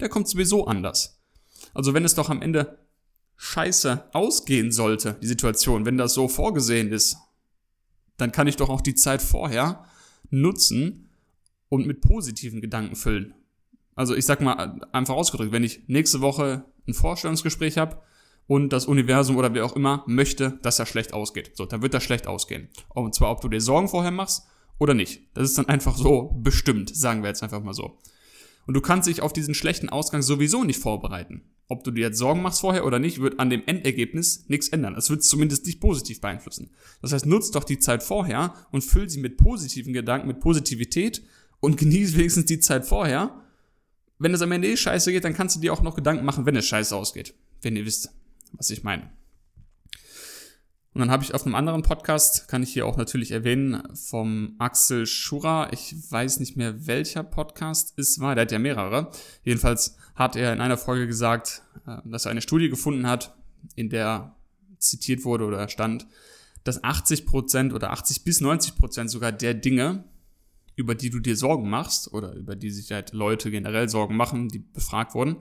Der 0.00 0.08
kommt 0.08 0.28
sowieso 0.28 0.66
anders. 0.66 1.22
Also 1.72 1.94
wenn 1.94 2.04
es 2.04 2.14
doch 2.14 2.28
am 2.28 2.42
Ende 2.42 2.78
scheiße 3.36 4.10
ausgehen 4.12 4.70
sollte, 4.70 5.16
die 5.22 5.26
Situation, 5.26 5.86
wenn 5.86 5.96
das 5.96 6.14
so 6.14 6.28
vorgesehen 6.28 6.92
ist, 6.92 7.16
dann 8.16 8.32
kann 8.32 8.46
ich 8.46 8.56
doch 8.56 8.68
auch 8.68 8.80
die 8.80 8.94
Zeit 8.94 9.22
vorher 9.22 9.84
nutzen 10.30 11.10
und 11.68 11.86
mit 11.86 12.00
positiven 12.00 12.60
Gedanken 12.60 12.94
füllen. 12.94 13.34
Also 13.94 14.14
ich 14.14 14.26
sag 14.26 14.40
mal 14.40 14.86
einfach 14.92 15.14
ausgedrückt, 15.14 15.52
wenn 15.52 15.64
ich 15.64 15.88
nächste 15.88 16.20
Woche 16.20 16.64
ein 16.86 16.94
Vorstellungsgespräch 16.94 17.78
habe, 17.78 17.98
und 18.46 18.72
das 18.72 18.86
Universum 18.86 19.36
oder 19.36 19.54
wer 19.54 19.64
auch 19.64 19.76
immer 19.76 20.04
möchte, 20.06 20.58
dass 20.62 20.78
er 20.78 20.86
schlecht 20.86 21.12
ausgeht. 21.12 21.52
So, 21.54 21.64
dann 21.64 21.82
wird 21.82 21.94
das 21.94 22.02
schlecht 22.02 22.26
ausgehen. 22.26 22.68
Und 22.90 23.14
zwar, 23.14 23.30
ob 23.30 23.40
du 23.40 23.48
dir 23.48 23.60
Sorgen 23.60 23.88
vorher 23.88 24.10
machst 24.10 24.46
oder 24.78 24.94
nicht. 24.94 25.22
Das 25.34 25.48
ist 25.48 25.56
dann 25.56 25.68
einfach 25.68 25.96
so 25.96 26.36
bestimmt, 26.42 26.94
sagen 26.94 27.22
wir 27.22 27.28
jetzt 27.28 27.42
einfach 27.42 27.62
mal 27.62 27.74
so. 27.74 27.98
Und 28.66 28.74
du 28.74 28.80
kannst 28.80 29.08
dich 29.08 29.22
auf 29.22 29.32
diesen 29.32 29.54
schlechten 29.54 29.88
Ausgang 29.88 30.22
sowieso 30.22 30.64
nicht 30.64 30.80
vorbereiten. 30.80 31.42
Ob 31.68 31.84
du 31.84 31.90
dir 31.90 32.08
jetzt 32.08 32.18
Sorgen 32.18 32.42
machst 32.42 32.60
vorher 32.60 32.84
oder 32.84 32.98
nicht, 32.98 33.20
wird 33.20 33.40
an 33.40 33.50
dem 33.50 33.62
Endergebnis 33.66 34.46
nichts 34.48 34.68
ändern. 34.68 34.94
Es 34.96 35.08
wird 35.08 35.22
zumindest 35.22 35.66
nicht 35.66 35.80
positiv 35.80 36.20
beeinflussen. 36.20 36.70
Das 37.00 37.12
heißt, 37.12 37.26
nutzt 37.26 37.54
doch 37.54 37.64
die 37.64 37.78
Zeit 37.78 38.02
vorher 38.02 38.54
und 38.70 38.82
füll 38.82 39.08
sie 39.08 39.20
mit 39.20 39.38
positiven 39.38 39.92
Gedanken, 39.92 40.28
mit 40.28 40.40
Positivität 40.40 41.22
und 41.60 41.76
genieß 41.78 42.16
wenigstens 42.16 42.46
die 42.46 42.60
Zeit 42.60 42.86
vorher. 42.86 43.43
Wenn 44.18 44.34
es 44.34 44.42
am 44.42 44.52
Ende 44.52 44.68
eh 44.68 44.76
scheiße 44.76 45.12
geht, 45.12 45.24
dann 45.24 45.34
kannst 45.34 45.56
du 45.56 45.60
dir 45.60 45.72
auch 45.72 45.82
noch 45.82 45.96
Gedanken 45.96 46.24
machen, 46.24 46.46
wenn 46.46 46.56
es 46.56 46.66
scheiße 46.66 46.94
ausgeht. 46.94 47.34
Wenn 47.62 47.76
ihr 47.76 47.84
wisst, 47.84 48.10
was 48.52 48.70
ich 48.70 48.84
meine. 48.84 49.10
Und 50.94 51.00
dann 51.00 51.10
habe 51.10 51.24
ich 51.24 51.34
auf 51.34 51.44
einem 51.44 51.56
anderen 51.56 51.82
Podcast, 51.82 52.46
kann 52.46 52.62
ich 52.62 52.72
hier 52.72 52.86
auch 52.86 52.96
natürlich 52.96 53.32
erwähnen, 53.32 53.82
vom 53.94 54.54
Axel 54.58 55.06
Schura, 55.06 55.72
ich 55.72 55.92
weiß 56.08 56.38
nicht 56.38 56.56
mehr 56.56 56.86
welcher 56.86 57.24
Podcast 57.24 57.98
es 57.98 58.20
war, 58.20 58.36
der 58.36 58.42
hat 58.42 58.52
ja 58.52 58.60
mehrere. 58.60 59.10
Jedenfalls 59.42 59.96
hat 60.14 60.36
er 60.36 60.52
in 60.52 60.60
einer 60.60 60.76
Folge 60.76 61.08
gesagt, 61.08 61.62
äh, 61.86 61.96
dass 62.04 62.26
er 62.26 62.30
eine 62.30 62.42
Studie 62.42 62.68
gefunden 62.68 63.08
hat, 63.08 63.34
in 63.74 63.90
der 63.90 64.36
zitiert 64.78 65.24
wurde 65.24 65.46
oder 65.46 65.68
stand, 65.68 66.06
dass 66.62 66.84
80 66.84 67.26
Prozent 67.26 67.72
oder 67.72 67.90
80 67.90 68.22
bis 68.22 68.40
90 68.40 68.76
Prozent 68.76 69.10
sogar 69.10 69.32
der 69.32 69.54
Dinge, 69.54 70.04
über 70.76 70.94
die 70.94 71.10
du 71.10 71.20
dir 71.20 71.36
Sorgen 71.36 71.68
machst 71.68 72.12
oder 72.12 72.34
über 72.34 72.56
die 72.56 72.70
sich 72.70 72.90
halt 72.92 73.12
Leute 73.12 73.50
generell 73.50 73.88
Sorgen 73.88 74.16
machen, 74.16 74.48
die 74.48 74.58
befragt 74.58 75.14
wurden, 75.14 75.36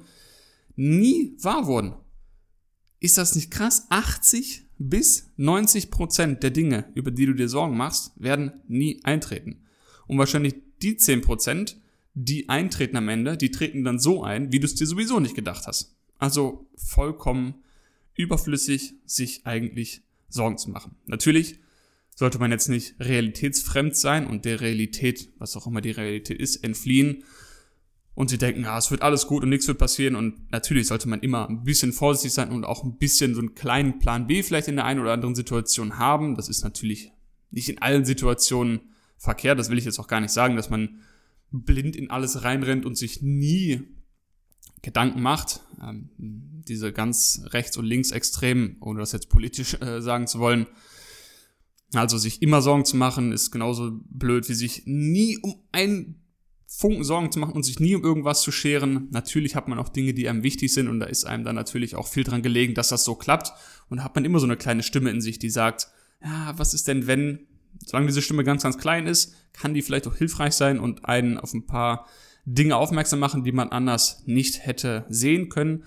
nie 0.76 1.36
wahr 1.40 1.68
wurden. 1.68 1.94
Ist 3.00 3.18
das 3.18 3.36
nicht 3.36 3.52
krass? 3.52 3.88
80 3.90 4.66
bis 4.78 5.32
90 5.38 5.92
Prozent 5.92 6.44
der 6.44 6.52
Dinge, 6.52 6.86
über 6.94 7.12
die 7.12 7.26
du 7.26 7.34
dir 7.34 7.50
Sorgen 7.50 7.78
machst, 7.78 8.14
werden 8.16 8.54
nie 8.68 9.02
eintreten. 9.04 9.62
Und 10.08 10.18
wahrscheinlich 10.18 10.56
die 10.82 10.98
10 10.98 11.22
Prozent, 11.22 11.78
die 12.14 12.50
eintreten 12.50 12.98
am 12.98 13.10
Ende, 13.10 13.38
die 13.38 13.52
treten 13.52 13.84
dann 13.84 14.00
so 14.00 14.24
ein, 14.24 14.52
wie 14.52 14.60
du 14.60 14.66
es 14.66 14.76
dir 14.76 14.88
sowieso 14.88 15.20
nicht 15.20 15.36
gedacht 15.36 15.68
hast. 15.68 15.96
Also 16.18 16.68
vollkommen 16.76 17.56
überflüssig, 18.16 18.94
sich 19.06 19.46
eigentlich 19.46 20.04
Sorgen 20.30 20.58
zu 20.58 20.70
machen. 20.70 20.96
Natürlich 21.06 21.60
sollte 22.16 22.40
man 22.40 22.52
jetzt 22.52 22.70
nicht 22.70 22.96
realitätsfremd 23.00 23.96
sein 23.96 24.28
und 24.28 24.46
der 24.46 24.62
Realität, 24.62 25.30
was 25.40 25.56
auch 25.56 25.68
immer 25.68 25.82
die 25.82 25.92
Realität 25.92 26.40
ist, 26.40 26.58
entfliehen 26.58 27.24
und 28.16 28.30
sie 28.30 28.38
denken, 28.38 28.64
ja, 28.64 28.78
es 28.78 28.92
wird 28.92 29.02
alles 29.02 29.26
gut 29.26 29.44
und 29.44 29.50
nichts 29.50 29.68
wird 29.68 29.80
passieren 29.80 30.16
und 30.16 30.52
natürlich 30.52 30.88
sollte 30.88 31.10
man 31.10 31.22
immer 31.22 31.50
ein 31.50 31.64
bisschen 31.64 31.94
vorsichtig 31.94 32.34
sein 32.34 32.50
und 32.50 32.66
auch 32.66 32.84
ein 32.84 32.98
bisschen 32.98 33.34
so 33.34 33.42
einen 33.42 33.56
kleinen 33.56 34.00
Plan 34.00 34.28
B 34.28 34.44
vielleicht 34.44 34.68
in 34.68 34.76
der 34.76 34.86
einen 34.86 35.00
oder 35.00 35.14
anderen 35.14 35.36
Situation 35.36 35.98
haben. 35.98 36.36
Das 36.36 36.50
ist 36.50 36.64
natürlich 36.64 37.12
nicht 37.50 37.70
in 37.70 37.82
allen 37.82 38.06
Situationen 38.06 38.82
verkehrt, 39.18 39.58
das 39.58 39.70
will 39.70 39.78
ich 39.78 39.86
jetzt 39.86 40.00
auch 40.00 40.08
gar 40.08 40.20
nicht 40.20 40.32
sagen, 40.32 40.56
dass 40.56 40.70
man 40.70 41.00
blind 41.52 41.96
in 41.96 42.10
alles 42.10 42.44
reinrennt 42.44 42.86
und 42.86 42.98
sich 42.98 43.22
nie 43.22 43.82
Gedanken 44.82 45.22
macht. 45.22 45.62
Ähm, 45.82 46.10
diese 46.68 46.94
ganz 46.94 47.42
rechts- 47.46 47.78
und 47.78 47.86
linksextremen, 47.86 48.78
ohne 48.82 49.00
das 49.00 49.12
jetzt 49.12 49.30
politisch 49.30 49.76
äh, 49.82 50.02
sagen 50.02 50.28
zu 50.28 50.40
wollen, 50.40 50.68
also 51.94 52.18
sich 52.18 52.42
immer 52.42 52.62
Sorgen 52.62 52.86
zu 52.86 52.98
machen, 52.98 53.32
ist 53.32 53.52
genauso 53.52 53.92
blöd, 54.10 54.50
wie 54.50 54.54
sich 54.54 54.84
nie 54.86 55.38
um 55.38 55.56
einen 55.72 56.24
Funken 56.76 57.04
Sorgen 57.04 57.32
zu 57.32 57.38
machen 57.38 57.54
und 57.54 57.64
sich 57.64 57.80
nie 57.80 57.94
um 57.94 58.04
irgendwas 58.04 58.42
zu 58.42 58.52
scheren. 58.52 59.08
Natürlich 59.12 59.56
hat 59.56 59.68
man 59.68 59.78
auch 59.78 59.90
Dinge, 59.90 60.16
die 60.16 60.28
einem 60.28 60.42
wichtig 60.42 60.74
sind 60.74 60.88
und 60.88 61.00
da 61.00 61.06
ist 61.06 61.26
einem 61.26 61.44
dann 61.44 61.56
natürlich 61.56 61.96
auch 61.96 62.08
viel 62.08 62.24
dran 62.24 62.42
gelegen, 62.42 62.74
dass 62.74 62.90
das 62.90 63.04
so 63.04 63.14
klappt. 63.14 63.52
Und 63.90 63.98
da 63.98 64.04
hat 64.04 64.16
man 64.16 64.26
immer 64.26 64.40
so 64.40 64.48
eine 64.48 64.58
kleine 64.58 64.82
Stimme 64.82 65.12
in 65.12 65.22
sich, 65.22 65.38
die 65.38 65.52
sagt, 65.52 65.90
ja, 66.24 66.54
was 66.58 66.74
ist 66.74 66.88
denn, 66.88 67.06
wenn, 67.06 67.46
solange 67.86 68.08
diese 68.08 68.24
Stimme 68.24 68.44
ganz, 68.44 68.64
ganz 68.64 68.80
klein 68.80 69.06
ist, 69.06 69.36
kann 69.54 69.76
die 69.76 69.84
vielleicht 69.84 70.08
auch 70.08 70.16
hilfreich 70.16 70.54
sein 70.54 70.80
und 70.80 71.06
einen 71.06 71.38
auf 71.38 71.54
ein 71.54 71.68
paar 71.68 72.08
Dinge 72.46 72.76
aufmerksam 72.76 73.20
machen, 73.20 73.44
die 73.44 73.52
man 73.52 73.70
anders 73.70 74.24
nicht 74.26 74.66
hätte 74.66 75.06
sehen 75.10 75.50
können. 75.50 75.84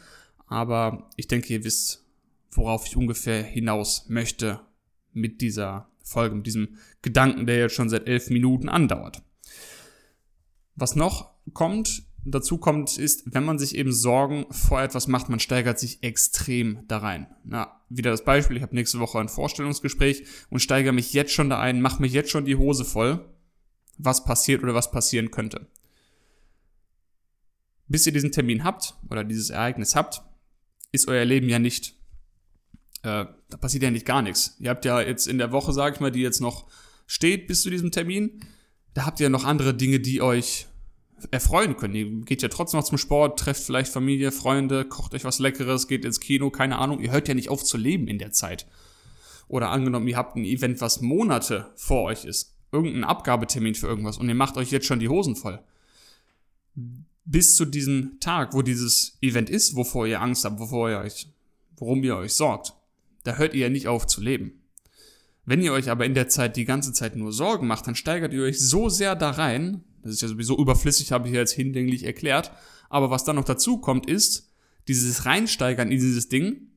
Aber 0.46 1.10
ich 1.16 1.26
denke, 1.26 1.52
ihr 1.52 1.64
wisst, 1.64 2.04
worauf 2.52 2.86
ich 2.86 2.96
ungefähr 2.96 3.42
hinaus 3.42 4.06
möchte 4.08 4.60
mit 5.12 5.40
dieser 5.40 5.88
Folge, 6.06 6.36
mit 6.36 6.46
diesem 6.46 6.76
Gedanken, 7.02 7.46
der 7.46 7.58
jetzt 7.58 7.74
schon 7.74 7.88
seit 7.88 8.06
elf 8.06 8.30
Minuten 8.30 8.68
andauert. 8.68 9.22
Was 10.76 10.94
noch 10.94 11.34
kommt, 11.52 12.04
dazu 12.24 12.58
kommt, 12.58 12.96
ist, 12.96 13.34
wenn 13.34 13.44
man 13.44 13.58
sich 13.58 13.74
eben 13.74 13.92
Sorgen 13.92 14.46
vor 14.50 14.80
etwas 14.80 15.08
macht, 15.08 15.28
man 15.28 15.40
steigert 15.40 15.78
sich 15.78 16.02
extrem 16.02 16.86
da 16.86 16.98
rein. 16.98 17.26
Na, 17.44 17.80
wieder 17.88 18.10
das 18.10 18.24
Beispiel, 18.24 18.56
ich 18.56 18.62
habe 18.62 18.74
nächste 18.74 19.00
Woche 19.00 19.18
ein 19.18 19.28
Vorstellungsgespräch 19.28 20.24
und 20.50 20.60
steigere 20.60 20.92
mich 20.92 21.12
jetzt 21.12 21.32
schon 21.32 21.50
da 21.50 21.58
ein, 21.60 21.80
mache 21.80 22.00
mir 22.00 22.08
jetzt 22.08 22.30
schon 22.30 22.44
die 22.44 22.56
Hose 22.56 22.84
voll, 22.84 23.28
was 23.98 24.24
passiert 24.24 24.62
oder 24.62 24.74
was 24.74 24.90
passieren 24.90 25.30
könnte. 25.30 25.66
Bis 27.88 28.06
ihr 28.06 28.12
diesen 28.12 28.32
Termin 28.32 28.64
habt 28.64 28.94
oder 29.10 29.24
dieses 29.24 29.50
Ereignis 29.50 29.94
habt, 29.94 30.22
ist 30.92 31.08
euer 31.08 31.24
Leben 31.24 31.48
ja 31.48 31.58
nicht 31.58 31.95
äh, 33.06 33.26
da 33.48 33.56
passiert 33.56 33.84
ja 33.84 33.90
nicht 33.90 34.04
gar 34.04 34.20
nichts. 34.20 34.56
Ihr 34.58 34.70
habt 34.70 34.84
ja 34.84 35.00
jetzt 35.00 35.28
in 35.28 35.38
der 35.38 35.52
Woche, 35.52 35.72
sag 35.72 35.94
ich 35.94 36.00
mal, 36.00 36.10
die 36.10 36.22
jetzt 36.22 36.40
noch 36.40 36.66
steht 37.06 37.46
bis 37.46 37.62
zu 37.62 37.70
diesem 37.70 37.92
Termin, 37.92 38.40
da 38.94 39.06
habt 39.06 39.20
ihr 39.20 39.30
noch 39.30 39.44
andere 39.44 39.74
Dinge, 39.74 40.00
die 40.00 40.20
euch 40.20 40.66
erfreuen 41.30 41.76
können. 41.76 41.94
Ihr 41.94 42.24
geht 42.24 42.42
ja 42.42 42.48
trotzdem 42.48 42.80
noch 42.80 42.86
zum 42.86 42.98
Sport, 42.98 43.38
trefft 43.38 43.62
vielleicht 43.62 43.92
Familie, 43.92 44.32
Freunde, 44.32 44.84
kocht 44.84 45.14
euch 45.14 45.24
was 45.24 45.38
Leckeres, 45.38 45.86
geht 45.86 46.04
ins 46.04 46.18
Kino, 46.18 46.50
keine 46.50 46.78
Ahnung. 46.78 47.00
Ihr 47.00 47.12
hört 47.12 47.28
ja 47.28 47.34
nicht 47.34 47.48
auf 47.48 47.62
zu 47.62 47.76
leben 47.76 48.08
in 48.08 48.18
der 48.18 48.32
Zeit. 48.32 48.66
Oder 49.48 49.70
angenommen, 49.70 50.08
ihr 50.08 50.16
habt 50.16 50.36
ein 50.36 50.44
Event, 50.44 50.80
was 50.80 51.00
Monate 51.00 51.70
vor 51.76 52.04
euch 52.04 52.24
ist. 52.24 52.56
Irgendein 52.72 53.04
Abgabetermin 53.04 53.76
für 53.76 53.86
irgendwas 53.86 54.18
und 54.18 54.28
ihr 54.28 54.34
macht 54.34 54.56
euch 54.56 54.72
jetzt 54.72 54.86
schon 54.86 54.98
die 54.98 55.08
Hosen 55.08 55.36
voll. 55.36 55.60
Bis 57.24 57.54
zu 57.54 57.64
diesem 57.64 58.18
Tag, 58.18 58.52
wo 58.52 58.62
dieses 58.62 59.16
Event 59.22 59.48
ist, 59.48 59.76
wovor 59.76 60.06
ihr 60.06 60.20
Angst 60.20 60.44
habt, 60.44 60.58
wovor 60.58 60.90
ihr 60.90 60.98
euch, 60.98 61.28
worum 61.76 62.02
ihr 62.02 62.16
euch 62.16 62.34
sorgt 62.34 62.75
da 63.26 63.36
hört 63.36 63.54
ihr 63.54 63.62
ja 63.62 63.68
nicht 63.68 63.88
auf 63.88 64.06
zu 64.06 64.20
leben. 64.20 64.62
Wenn 65.44 65.62
ihr 65.62 65.72
euch 65.72 65.90
aber 65.90 66.04
in 66.04 66.14
der 66.14 66.28
Zeit 66.28 66.56
die 66.56 66.64
ganze 66.64 66.92
Zeit 66.92 67.16
nur 67.16 67.32
Sorgen 67.32 67.66
macht, 67.66 67.86
dann 67.86 67.94
steigert 67.94 68.32
ihr 68.32 68.42
euch 68.42 68.60
so 68.60 68.88
sehr 68.88 69.14
da 69.14 69.30
rein, 69.30 69.84
das 70.02 70.12
ist 70.12 70.22
ja 70.22 70.28
sowieso 70.28 70.58
überflüssig, 70.58 71.12
habe 71.12 71.28
ich 71.28 71.34
ja 71.34 71.40
jetzt 71.40 71.52
hinlänglich 71.52 72.04
erklärt, 72.04 72.52
aber 72.88 73.10
was 73.10 73.24
dann 73.24 73.36
noch 73.36 73.44
dazu 73.44 73.78
kommt, 73.78 74.06
ist, 74.06 74.52
dieses 74.88 75.24
Reinsteigern 75.24 75.90
in 75.90 75.98
dieses 75.98 76.28
Ding, 76.28 76.68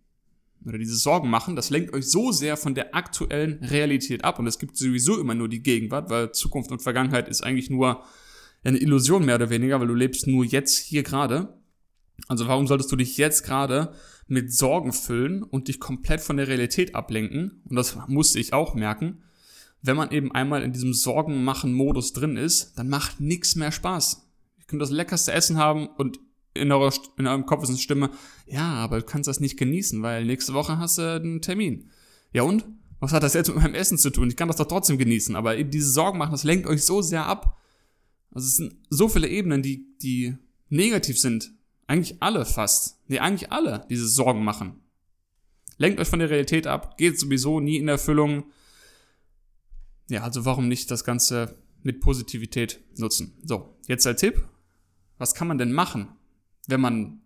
oder 0.65 0.77
dieses 0.77 1.01
Sorgen 1.03 1.29
machen, 1.29 1.55
das 1.55 1.69
lenkt 1.69 1.93
euch 1.93 2.09
so 2.09 2.31
sehr 2.31 2.57
von 2.57 2.75
der 2.75 2.95
aktuellen 2.95 3.63
Realität 3.63 4.23
ab 4.23 4.39
und 4.39 4.47
es 4.47 4.59
gibt 4.59 4.77
sowieso 4.77 5.19
immer 5.19 5.35
nur 5.35 5.47
die 5.47 5.63
Gegenwart, 5.63 6.09
weil 6.09 6.31
Zukunft 6.31 6.71
und 6.71 6.81
Vergangenheit 6.81 7.29
ist 7.29 7.43
eigentlich 7.43 7.69
nur 7.69 8.03
eine 8.63 8.77
Illusion 8.77 9.25
mehr 9.25 9.35
oder 9.35 9.49
weniger, 9.49 9.79
weil 9.79 9.87
du 9.87 9.93
lebst 9.93 10.27
nur 10.27 10.43
jetzt 10.43 10.77
hier 10.77 11.03
gerade. 11.03 11.57
Also 12.27 12.47
warum 12.47 12.67
solltest 12.67 12.91
du 12.91 12.97
dich 12.97 13.17
jetzt 13.17 13.43
gerade 13.43 13.93
mit 14.29 14.53
Sorgen 14.53 14.93
füllen 14.93 15.43
und 15.43 15.67
dich 15.67 15.79
komplett 15.79 16.21
von 16.21 16.37
der 16.37 16.47
Realität 16.47 16.95
ablenken. 16.95 17.61
Und 17.67 17.75
das 17.75 17.97
musste 18.07 18.39
ich 18.39 18.53
auch 18.53 18.75
merken. 18.75 19.23
Wenn 19.81 19.97
man 19.97 20.11
eben 20.11 20.31
einmal 20.31 20.61
in 20.63 20.73
diesem 20.73 20.93
Sorgenmachen-Modus 20.93 22.13
drin 22.13 22.37
ist, 22.37 22.77
dann 22.77 22.89
macht 22.89 23.19
nichts 23.19 23.55
mehr 23.55 23.71
Spaß. 23.71 24.27
Ich 24.57 24.67
könnte 24.67 24.83
das 24.83 24.91
leckerste 24.91 25.31
Essen 25.31 25.57
haben 25.57 25.87
und 25.87 26.19
in, 26.53 26.71
eurer, 26.71 26.93
in 27.17 27.27
eurem 27.27 27.45
Kopf 27.45 27.63
ist 27.63 27.69
eine 27.69 27.77
Stimme, 27.77 28.09
ja, 28.45 28.73
aber 28.73 28.99
du 28.99 29.05
kannst 29.05 29.27
das 29.27 29.39
nicht 29.39 29.57
genießen, 29.57 30.01
weil 30.01 30.25
nächste 30.25 30.53
Woche 30.53 30.77
hast 30.77 30.97
du 30.97 31.15
einen 31.15 31.41
Termin. 31.41 31.89
Ja 32.33 32.43
und? 32.43 32.65
Was 32.99 33.13
hat 33.13 33.23
das 33.23 33.33
jetzt 33.33 33.47
mit 33.47 33.57
meinem 33.57 33.75
Essen 33.75 33.97
zu 33.97 34.09
tun? 34.09 34.27
Ich 34.27 34.35
kann 34.35 34.49
das 34.49 34.57
doch 34.57 34.67
trotzdem 34.67 34.97
genießen, 34.97 35.35
aber 35.35 35.57
eben 35.57 35.71
diese 35.71 35.89
Sorgen 35.89 36.17
machen, 36.17 36.33
das 36.33 36.43
lenkt 36.43 36.67
euch 36.67 36.83
so 36.83 37.01
sehr 37.01 37.25
ab. 37.25 37.57
Also 38.31 38.45
es 38.45 38.57
sind 38.57 38.75
so 38.89 39.07
viele 39.07 39.29
Ebenen, 39.29 39.61
die, 39.61 39.85
die 40.01 40.35
negativ 40.67 41.17
sind 41.17 41.53
eigentlich 41.89 42.21
alle 42.21 42.45
fast. 42.45 42.99
Nee, 43.07 43.19
eigentlich 43.19 43.51
alle 43.51 43.85
diese 43.89 44.07
Sorgen 44.07 44.43
machen. 44.43 44.81
Lenkt 45.77 45.99
euch 45.99 46.07
von 46.07 46.19
der 46.19 46.29
Realität 46.29 46.67
ab, 46.67 46.97
geht 46.97 47.19
sowieso 47.19 47.59
nie 47.59 47.77
in 47.77 47.87
Erfüllung. 47.87 48.45
Ja, 50.07 50.21
also 50.21 50.45
warum 50.45 50.67
nicht 50.67 50.91
das 50.91 51.03
Ganze 51.03 51.57
mit 51.81 51.99
Positivität 51.99 52.79
nutzen? 52.97 53.39
So, 53.43 53.75
jetzt 53.87 54.05
der 54.05 54.15
Tipp. 54.15 54.47
Was 55.17 55.33
kann 55.33 55.47
man 55.47 55.57
denn 55.57 55.73
machen, 55.73 56.09
wenn 56.67 56.79
man 56.79 57.21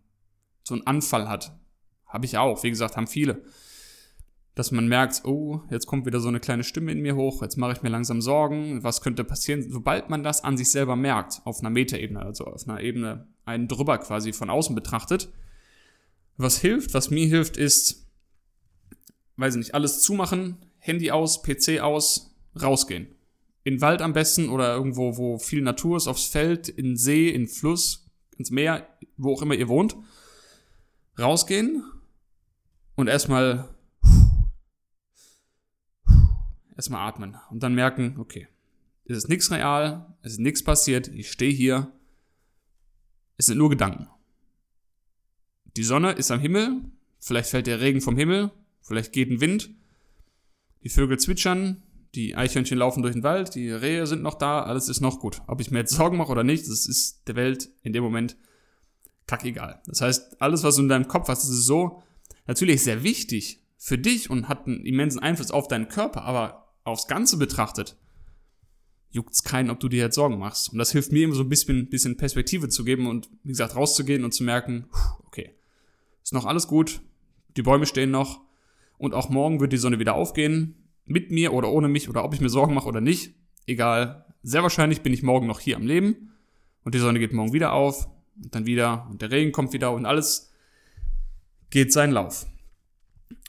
so 0.64 0.76
einen 0.76 0.88
Anfall 0.88 1.28
hat? 1.28 1.60
Habe 2.06 2.26
ich 2.26 2.38
auch, 2.38 2.64
wie 2.64 2.70
gesagt, 2.70 2.96
haben 2.96 3.08
viele. 3.08 3.44
Dass 4.56 4.72
man 4.72 4.88
merkt, 4.88 5.26
oh, 5.26 5.62
jetzt 5.72 5.88
kommt 5.88 6.06
wieder 6.06 6.20
so 6.20 6.30
eine 6.30 6.40
kleine 6.40 6.64
Stimme 6.64 6.92
in 6.92 7.02
mir 7.02 7.16
hoch, 7.16 7.42
jetzt 7.42 7.58
mache 7.58 7.74
ich 7.74 7.82
mir 7.82 7.90
langsam 7.90 8.22
Sorgen, 8.22 8.84
was 8.84 9.02
könnte 9.02 9.24
passieren? 9.24 9.70
Sobald 9.70 10.10
man 10.10 10.24
das 10.24 10.44
an 10.44 10.58
sich 10.58 10.72
selber 10.72 10.96
merkt, 10.96 11.42
auf 11.44 11.60
einer 11.60 11.72
Metaebene, 11.72 12.22
also 12.22 12.46
auf 12.46 12.68
einer 12.68 12.80
Ebene 12.80 13.33
einen 13.46 13.68
drüber 13.68 13.98
quasi 13.98 14.34
von 14.34 14.50
außen 14.50 14.76
betrachtet. 14.76 15.30
Was 16.38 16.60
hilft, 16.60 16.94
was 16.94 17.10
mir 17.10 17.28
hilft, 17.28 17.58
ist, 17.58 18.08
weiß 19.38 19.56
ich 19.56 19.60
nicht, 19.60 19.76
alles 19.76 20.02
zumachen, 20.02 20.58
Handy 20.80 21.12
aus, 21.12 21.44
PC 21.44 21.80
aus, 21.82 22.36
rausgehen. 22.60 23.08
In 23.64 23.82
Wald 23.82 24.02
am 24.02 24.14
besten 24.14 24.50
oder 24.50 24.74
irgendwo, 24.74 25.18
wo 25.18 25.38
viel 25.38 25.62
Natur 25.62 25.98
ist, 25.98 26.08
aufs 26.08 26.26
Feld, 26.26 26.68
in 26.68 26.98
See, 26.98 27.30
in 27.30 27.48
Fluss, 27.48 28.10
ins 28.38 28.52
Meer, 28.52 28.88
wo 29.18 29.34
auch 29.34 29.42
immer 29.42 29.56
ihr 29.56 29.70
wohnt. 29.70 29.96
Rausgehen 31.18 31.84
und 32.96 33.08
erstmal 33.08 33.70
erstmal 36.76 37.08
atmen 37.08 37.38
und 37.52 37.62
dann 37.62 37.76
merken, 37.76 38.16
okay, 38.20 38.48
es 39.06 39.18
ist 39.18 39.30
nichts 39.30 39.52
real, 39.52 40.16
es 40.22 40.34
ist 40.34 40.40
nichts 40.40 40.64
passiert, 40.64 41.08
ich 41.10 41.32
stehe 41.32 41.52
hier, 41.52 41.92
es 43.38 43.48
sind 43.48 43.58
nur 43.58 43.70
Gedanken. 43.70 44.08
Die 45.76 45.84
Sonne 45.84 46.12
ist 46.12 46.32
am 46.32 46.40
Himmel, 46.40 46.82
vielleicht 47.20 47.50
fällt 47.50 47.68
der 47.68 47.82
Regen 47.82 48.02
vom 48.02 48.16
Himmel, 48.16 48.52
vielleicht 48.82 49.12
geht 49.12 49.30
ein 49.30 49.42
Wind, 49.42 49.72
die 50.84 50.90
Vögel 50.90 51.18
zwitschern, 51.18 51.82
die 52.14 52.36
Eichhörnchen 52.36 52.78
laufen 52.78 53.02
durch 53.02 53.14
den 53.14 53.24
Wald, 53.24 53.56
die 53.56 53.72
Rehe 53.72 54.06
sind 54.06 54.22
noch 54.22 54.36
da, 54.36 54.62
alles 54.62 54.88
ist 54.88 55.02
noch 55.02 55.20
gut. 55.20 55.42
Ob 55.48 55.62
ich 55.62 55.72
mir 55.72 55.80
jetzt 55.80 55.94
Sorgen 55.94 56.18
mache 56.18 56.32
oder 56.32 56.44
nicht, 56.44 56.68
das 56.68 56.86
ist 56.86 57.28
der 57.28 57.36
Welt 57.36 57.70
in 57.82 57.94
dem 57.94 58.04
Moment 58.04 58.38
kackegal. 59.26 59.82
Das 59.88 60.02
heißt, 60.02 60.42
alles, 60.42 60.64
was 60.64 60.76
du 60.76 60.84
in 60.84 60.90
deinem 60.90 61.08
Kopf 61.08 61.28
hast, 61.28 61.44
ist 61.44 61.66
so 61.66 62.04
natürlich 62.46 62.84
sehr 62.84 63.04
wichtig 63.04 63.64
für 63.78 63.98
dich 63.98 64.30
und 64.30 64.48
hat 64.48 64.68
einen 64.68 64.86
immensen 64.86 65.20
Einfluss 65.20 65.52
auf 65.52 65.68
deinen 65.68 65.88
Körper, 65.88 66.24
aber 66.24 66.76
aufs 66.84 67.08
Ganze 67.08 67.38
betrachtet 67.38 67.98
juckt's 69.14 69.44
keinen, 69.44 69.70
ob 69.70 69.80
du 69.80 69.88
dir 69.88 70.04
jetzt 70.04 70.16
Sorgen 70.16 70.40
machst. 70.40 70.74
Und 70.74 70.80
das 70.80 70.92
hilft 70.92 71.12
mir 71.12 71.24
immer 71.24 71.36
so 71.36 71.44
ein 71.44 71.50
bisschen, 71.50 71.88
bisschen 71.88 72.18
Perspektive 72.18 72.68
zu 72.68 72.84
geben 72.84 73.08
und, 73.08 73.30
wie 73.44 73.52
gesagt, 73.52 73.76
rauszugehen 73.76 74.26
und 74.26 74.34
zu 74.34 74.44
merken, 74.44 74.86
okay, 75.26 75.52
ist 76.24 76.34
noch 76.34 76.46
alles 76.46 76.68
gut, 76.68 77.00
die 77.56 77.62
Bäume 77.62 77.86
stehen 77.86 78.12
noch 78.12 78.42
und 78.98 79.14
auch 79.14 79.30
morgen 79.30 79.60
wird 79.60 79.72
die 79.72 79.78
Sonne 79.78 80.00
wieder 80.00 80.16
aufgehen, 80.16 80.76
mit 81.06 81.32
mir 81.32 81.54
oder 81.54 81.72
ohne 81.72 81.88
mich 81.88 82.10
oder 82.10 82.24
ob 82.24 82.34
ich 82.34 82.42
mir 82.42 82.50
Sorgen 82.50 82.74
mache 82.74 82.88
oder 82.88 83.02
nicht, 83.02 83.36
egal. 83.68 84.26
Sehr 84.42 84.64
wahrscheinlich 84.64 85.02
bin 85.02 85.14
ich 85.14 85.22
morgen 85.22 85.48
noch 85.48 85.60
hier 85.60 85.76
am 85.76 85.86
Leben 85.86 86.34
und 86.84 86.96
die 86.96 87.00
Sonne 87.00 87.20
geht 87.20 87.34
morgen 87.34 87.54
wieder 87.54 87.74
auf 87.74 88.08
und 88.42 88.56
dann 88.56 88.66
wieder 88.66 89.08
und 89.12 89.22
der 89.22 89.30
Regen 89.30 89.52
kommt 89.52 89.74
wieder 89.74 89.92
und 89.92 90.06
alles 90.06 90.52
geht 91.70 91.94
seinen 91.94 92.14
Lauf. 92.14 92.48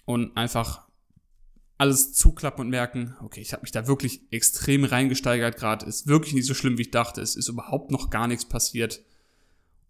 Und 0.05 0.37
einfach 0.37 0.84
alles 1.77 2.13
zuklappen 2.13 2.63
und 2.63 2.71
merken, 2.71 3.17
okay, 3.23 3.41
ich 3.41 3.53
habe 3.53 3.63
mich 3.63 3.73
da 3.73 3.87
wirklich 3.87 4.21
extrem 4.31 4.85
reingesteigert 4.85 5.57
gerade, 5.57 5.87
ist 5.87 6.07
wirklich 6.07 6.35
nicht 6.35 6.47
so 6.47 6.55
schlimm, 6.55 6.79
wie 6.79 6.83
ich 6.83 6.91
dachte, 6.91 7.21
es 7.21 7.37
ist 7.37 7.49
überhaupt 7.49 7.91
noch 7.91 8.11
gar 8.11 8.29
nichts 8.29 8.45
passiert. 8.45 9.03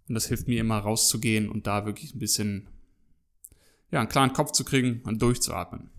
Und 0.09 0.14
das 0.14 0.26
hilft 0.26 0.49
mir 0.49 0.61
immer 0.61 0.79
rauszugehen 0.79 1.49
und 1.49 1.67
da 1.67 1.87
wirklich 1.87 2.14
ein 2.14 2.19
bisschen, 2.19 2.69
ja, 3.91 4.00
einen 4.00 4.09
klaren 4.09 4.33
Kopf 4.33 4.53
zu 4.53 4.64
kriegen 4.64 5.03
und 5.05 5.21
durchzuatmen. 5.21 5.91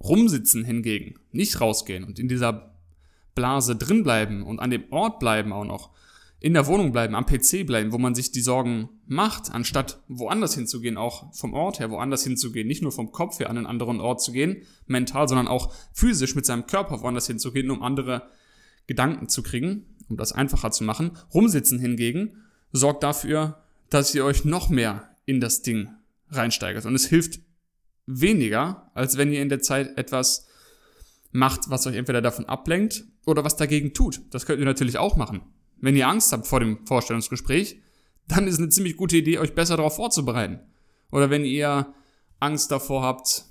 Rumsitzen 0.00 0.64
hingegen, 0.64 1.18
nicht 1.30 1.60
rausgehen 1.60 2.04
und 2.04 2.18
in 2.18 2.28
dieser 2.28 2.74
Blase 3.34 3.76
drin 3.76 4.02
bleiben 4.02 4.42
und 4.42 4.60
an 4.60 4.70
dem 4.70 4.90
Ort 4.92 5.20
bleiben 5.20 5.52
auch 5.52 5.64
noch, 5.64 5.90
in 6.42 6.54
der 6.54 6.66
Wohnung 6.66 6.90
bleiben, 6.90 7.14
am 7.14 7.24
PC 7.24 7.64
bleiben, 7.64 7.92
wo 7.92 7.98
man 7.98 8.16
sich 8.16 8.32
die 8.32 8.40
Sorgen 8.40 8.88
macht, 9.06 9.52
anstatt 9.52 10.02
woanders 10.08 10.54
hinzugehen, 10.54 10.96
auch 10.96 11.32
vom 11.32 11.54
Ort 11.54 11.78
her 11.78 11.90
woanders 11.90 12.24
hinzugehen, 12.24 12.66
nicht 12.66 12.82
nur 12.82 12.90
vom 12.90 13.12
Kopf 13.12 13.38
her 13.38 13.48
an 13.48 13.58
einen 13.58 13.66
anderen 13.66 14.00
Ort 14.00 14.20
zu 14.20 14.32
gehen, 14.32 14.62
mental, 14.86 15.28
sondern 15.28 15.46
auch 15.46 15.72
physisch 15.92 16.34
mit 16.34 16.44
seinem 16.44 16.66
Körper 16.66 17.00
woanders 17.00 17.28
hinzugehen, 17.28 17.70
um 17.70 17.80
andere 17.80 18.28
Gedanken 18.88 19.28
zu 19.28 19.44
kriegen, 19.44 19.86
um 20.08 20.16
das 20.16 20.32
einfacher 20.32 20.72
zu 20.72 20.82
machen. 20.82 21.12
Rumsitzen 21.32 21.78
hingegen 21.78 22.42
sorgt 22.72 23.04
dafür, 23.04 23.62
dass 23.88 24.12
ihr 24.12 24.24
euch 24.24 24.44
noch 24.44 24.68
mehr 24.68 25.16
in 25.26 25.40
das 25.40 25.62
Ding 25.62 25.90
reinsteigert. 26.30 26.86
Und 26.86 26.96
es 26.96 27.06
hilft 27.06 27.38
weniger, 28.06 28.90
als 28.94 29.16
wenn 29.16 29.32
ihr 29.32 29.42
in 29.42 29.48
der 29.48 29.60
Zeit 29.60 29.96
etwas 29.96 30.48
macht, 31.30 31.70
was 31.70 31.86
euch 31.86 31.94
entweder 31.94 32.20
davon 32.20 32.46
ablenkt 32.46 33.04
oder 33.26 33.44
was 33.44 33.56
dagegen 33.56 33.94
tut. 33.94 34.22
Das 34.30 34.44
könnt 34.44 34.58
ihr 34.58 34.64
natürlich 34.64 34.98
auch 34.98 35.14
machen. 35.14 35.42
Wenn 35.82 35.96
ihr 35.96 36.08
Angst 36.08 36.32
habt 36.32 36.46
vor 36.46 36.60
dem 36.60 36.86
Vorstellungsgespräch, 36.86 37.76
dann 38.28 38.46
ist 38.46 38.58
eine 38.58 38.70
ziemlich 38.70 38.96
gute 38.96 39.16
Idee, 39.16 39.38
euch 39.38 39.54
besser 39.54 39.76
darauf 39.76 39.96
vorzubereiten. 39.96 40.60
Oder 41.10 41.28
wenn 41.28 41.44
ihr 41.44 41.92
Angst 42.40 42.70
davor 42.70 43.02
habt, 43.02 43.44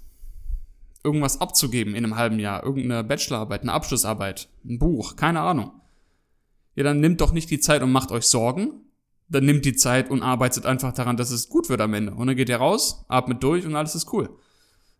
irgendwas 1.03 1.41
abzugeben 1.41 1.93
in 1.93 2.05
einem 2.05 2.15
halben 2.15 2.39
Jahr, 2.39 2.63
irgendeine 2.63 3.03
Bachelorarbeit, 3.03 3.61
eine 3.61 3.73
Abschlussarbeit, 3.73 4.49
ein 4.65 4.79
Buch, 4.79 5.17
keine 5.17 5.41
Ahnung. 5.41 5.71
Ja, 6.75 6.83
dann 6.83 7.01
nimmt 7.01 7.19
doch 7.19 7.33
nicht 7.33 7.49
die 7.49 7.59
Zeit 7.59 7.83
und 7.83 7.91
macht 7.91 8.11
euch 8.11 8.25
Sorgen, 8.25 8.85
dann 9.27 9.45
nimmt 9.45 9.65
die 9.65 9.75
Zeit 9.75 10.09
und 10.09 10.23
arbeitet 10.23 10.65
einfach 10.65 10.93
daran, 10.93 11.17
dass 11.17 11.31
es 11.31 11.49
gut 11.49 11.67
wird 11.67 11.81
am 11.81 11.93
Ende. 11.93 12.13
Und 12.13 12.27
dann 12.27 12.35
geht 12.37 12.49
ihr 12.49 12.57
raus, 12.57 13.03
atmet 13.09 13.43
durch 13.43 13.65
und 13.65 13.75
alles 13.75 13.93
ist 13.93 14.11
cool. 14.13 14.29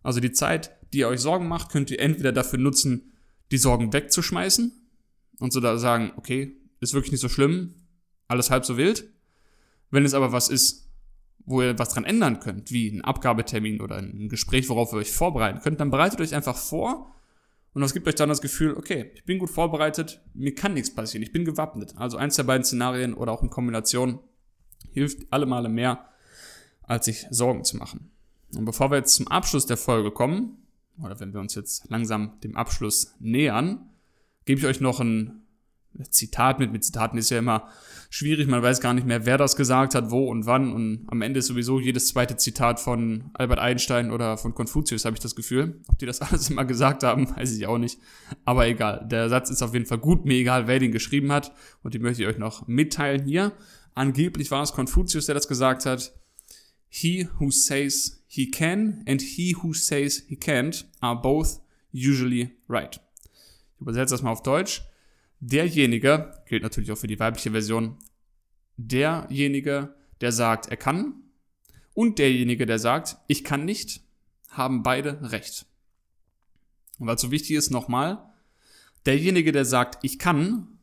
Also 0.04 0.20
die 0.20 0.32
Zeit, 0.34 0.72
die 0.94 1.00
ihr 1.00 1.08
euch 1.08 1.22
Sorgen 1.22 1.48
macht, 1.48 1.72
könnt 1.72 1.92
ihr 1.92 2.00
entweder 2.00 2.34
dafür 2.34 2.60
nutzen, 2.60 3.14
die 3.52 3.58
Sorgen 3.58 3.94
wegzuschmeißen 3.94 4.74
und 5.40 5.54
so 5.54 5.60
da 5.62 5.78
sagen, 5.78 6.12
okay, 6.18 6.58
ist 6.82 6.94
wirklich 6.94 7.14
nicht 7.14 7.22
so 7.22 7.30
schlimm, 7.30 7.76
alles 8.28 8.50
halb 8.50 8.66
so 8.66 8.78
wild. 8.78 9.10
Wenn 9.90 10.06
es 10.06 10.14
aber 10.14 10.32
was 10.32 10.50
ist, 10.50 10.90
wo 11.46 11.62
ihr 11.62 11.78
was 11.80 11.90
dran 11.90 12.06
ändern 12.06 12.40
könnt, 12.40 12.72
wie 12.72 12.90
ein 12.90 13.02
Abgabetermin 13.02 13.82
oder 13.82 13.98
ein 13.98 14.30
Gespräch, 14.30 14.70
worauf 14.70 14.94
ihr 14.94 14.98
euch 14.98 15.12
vorbereiten 15.12 15.62
könnt, 15.62 15.80
dann 15.80 15.92
bereitet 15.92 16.20
euch 16.22 16.36
einfach 16.36 16.58
vor 16.58 17.14
und 17.74 17.82
das 17.82 17.94
gibt 17.94 18.08
euch 18.08 18.16
dann 18.16 18.30
das 18.30 18.42
Gefühl, 18.42 18.74
okay, 18.76 19.12
ich 19.16 19.24
bin 19.24 19.40
gut 19.40 19.50
vorbereitet, 19.50 20.22
mir 20.34 20.54
kann 20.54 20.74
nichts 20.74 20.94
passieren, 20.94 21.24
ich 21.24 21.32
bin 21.32 21.46
gewappnet. 21.46 21.96
Also 21.98 22.18
eins 22.18 22.36
der 22.36 22.44
beiden 22.44 22.66
Szenarien 22.66 23.14
oder 23.14 23.32
auch 23.32 23.44
in 23.44 23.50
Kombination 23.50 24.20
hilft 24.92 25.32
alle 25.32 25.46
Male 25.46 25.70
mehr, 25.70 26.10
als 26.84 27.06
sich 27.06 27.28
Sorgen 27.30 27.64
zu 27.64 27.78
machen. 27.78 28.12
Und 28.56 28.66
bevor 28.66 28.92
wir 28.92 28.98
jetzt 28.98 29.16
zum 29.16 29.28
Abschluss 29.30 29.66
der 29.66 29.78
Folge 29.78 30.12
kommen, 30.12 30.58
oder 31.02 31.20
wenn 31.20 31.34
wir 31.34 31.40
uns 31.40 31.56
jetzt 31.56 31.90
langsam 31.90 32.40
dem 32.42 32.58
Abschluss 32.58 33.16
nähern, 33.20 33.90
gebe 34.46 34.60
ich 34.60 34.66
euch 34.66 34.82
noch 34.82 35.00
ein 35.00 35.41
Zitat 36.10 36.60
mit. 36.60 36.72
Mit 36.72 36.84
Zitaten 36.84 37.18
ist 37.18 37.30
ja 37.30 37.40
immer 37.40 37.70
schwierig, 38.10 38.48
man 38.48 38.62
weiß 38.62 38.82
gar 38.82 38.94
nicht 38.94 39.08
mehr, 39.08 39.26
wer 39.26 39.38
das 39.38 39.56
gesagt 39.56 39.96
hat, 39.96 40.12
wo 40.12 40.30
und 40.30 40.46
wann. 40.46 40.74
Und 40.74 41.06
am 41.08 41.22
Ende 41.22 41.40
ist 41.40 41.48
sowieso 41.48 41.80
jedes 41.80 42.08
zweite 42.08 42.36
Zitat 42.36 42.80
von 42.80 43.32
Albert 43.34 43.60
Einstein 43.60 44.12
oder 44.12 44.38
von 44.38 44.54
Konfuzius, 44.54 45.06
habe 45.06 45.16
ich 45.16 45.22
das 45.22 45.36
Gefühl. 45.36 45.82
Ob 45.88 45.98
die 46.00 46.06
das 46.06 46.22
alles 46.22 46.50
immer 46.50 46.66
gesagt 46.66 47.04
haben, 47.04 47.36
weiß 47.36 47.56
ich 47.56 47.68
auch 47.68 47.78
nicht. 47.78 48.00
Aber 48.46 48.68
egal, 48.68 49.08
der 49.10 49.30
Satz 49.30 49.50
ist 49.50 49.62
auf 49.62 49.74
jeden 49.74 49.86
Fall 49.86 50.00
gut, 50.00 50.26
mir 50.26 50.36
egal, 50.36 50.68
wer 50.68 50.80
den 50.80 50.92
geschrieben 50.92 51.32
hat. 51.32 51.54
Und 51.84 51.94
die 51.94 52.00
möchte 52.00 52.22
ich 52.24 52.28
euch 52.28 52.38
noch 52.38 52.68
mitteilen 52.68 53.24
hier. 53.24 53.54
Angeblich 53.94 54.52
war 54.52 54.64
es 54.64 54.74
Konfuzius, 54.74 55.26
der 55.26 55.36
das 55.36 55.48
gesagt 55.48 55.86
hat. 55.86 56.14
He 56.88 57.30
who 57.40 57.52
says 57.52 58.24
he 58.28 58.52
can 58.52 59.04
and 59.08 59.22
he 59.22 59.56
who 59.62 59.74
says 59.74 60.26
he 60.28 60.36
can't 60.36 60.86
are 61.00 61.20
both 61.20 61.62
usually 61.94 62.52
right. 62.68 63.00
Ich 63.76 63.82
übersetze 63.82 64.14
das 64.14 64.22
mal 64.22 64.32
auf 64.32 64.44
Deutsch 64.44 64.84
derjenige, 65.42 66.32
gilt 66.46 66.64
natürlich 66.64 66.92
auch 66.92 66.98
für 66.98 67.08
die 67.08 67.20
weibliche 67.20 67.52
Version, 67.52 67.98
derjenige, 68.78 69.96
der 70.22 70.32
sagt, 70.32 70.68
er 70.68 70.78
kann 70.78 71.16
und 71.94 72.20
derjenige, 72.20 72.66
der 72.66 72.80
sagt, 72.80 73.18
ich 73.28 73.44
kann 73.44 73.66
nicht, 73.66 74.02
haben 74.50 74.84
beide 74.84 75.32
recht. 75.32 75.66
Und 77.00 77.10
es 77.10 77.22
so 77.22 77.32
wichtig 77.32 77.56
ist, 77.56 77.72
nochmal, 77.72 78.24
derjenige, 79.06 79.52
der 79.52 79.66
sagt, 79.66 80.04
ich 80.04 80.20
kann 80.20 80.80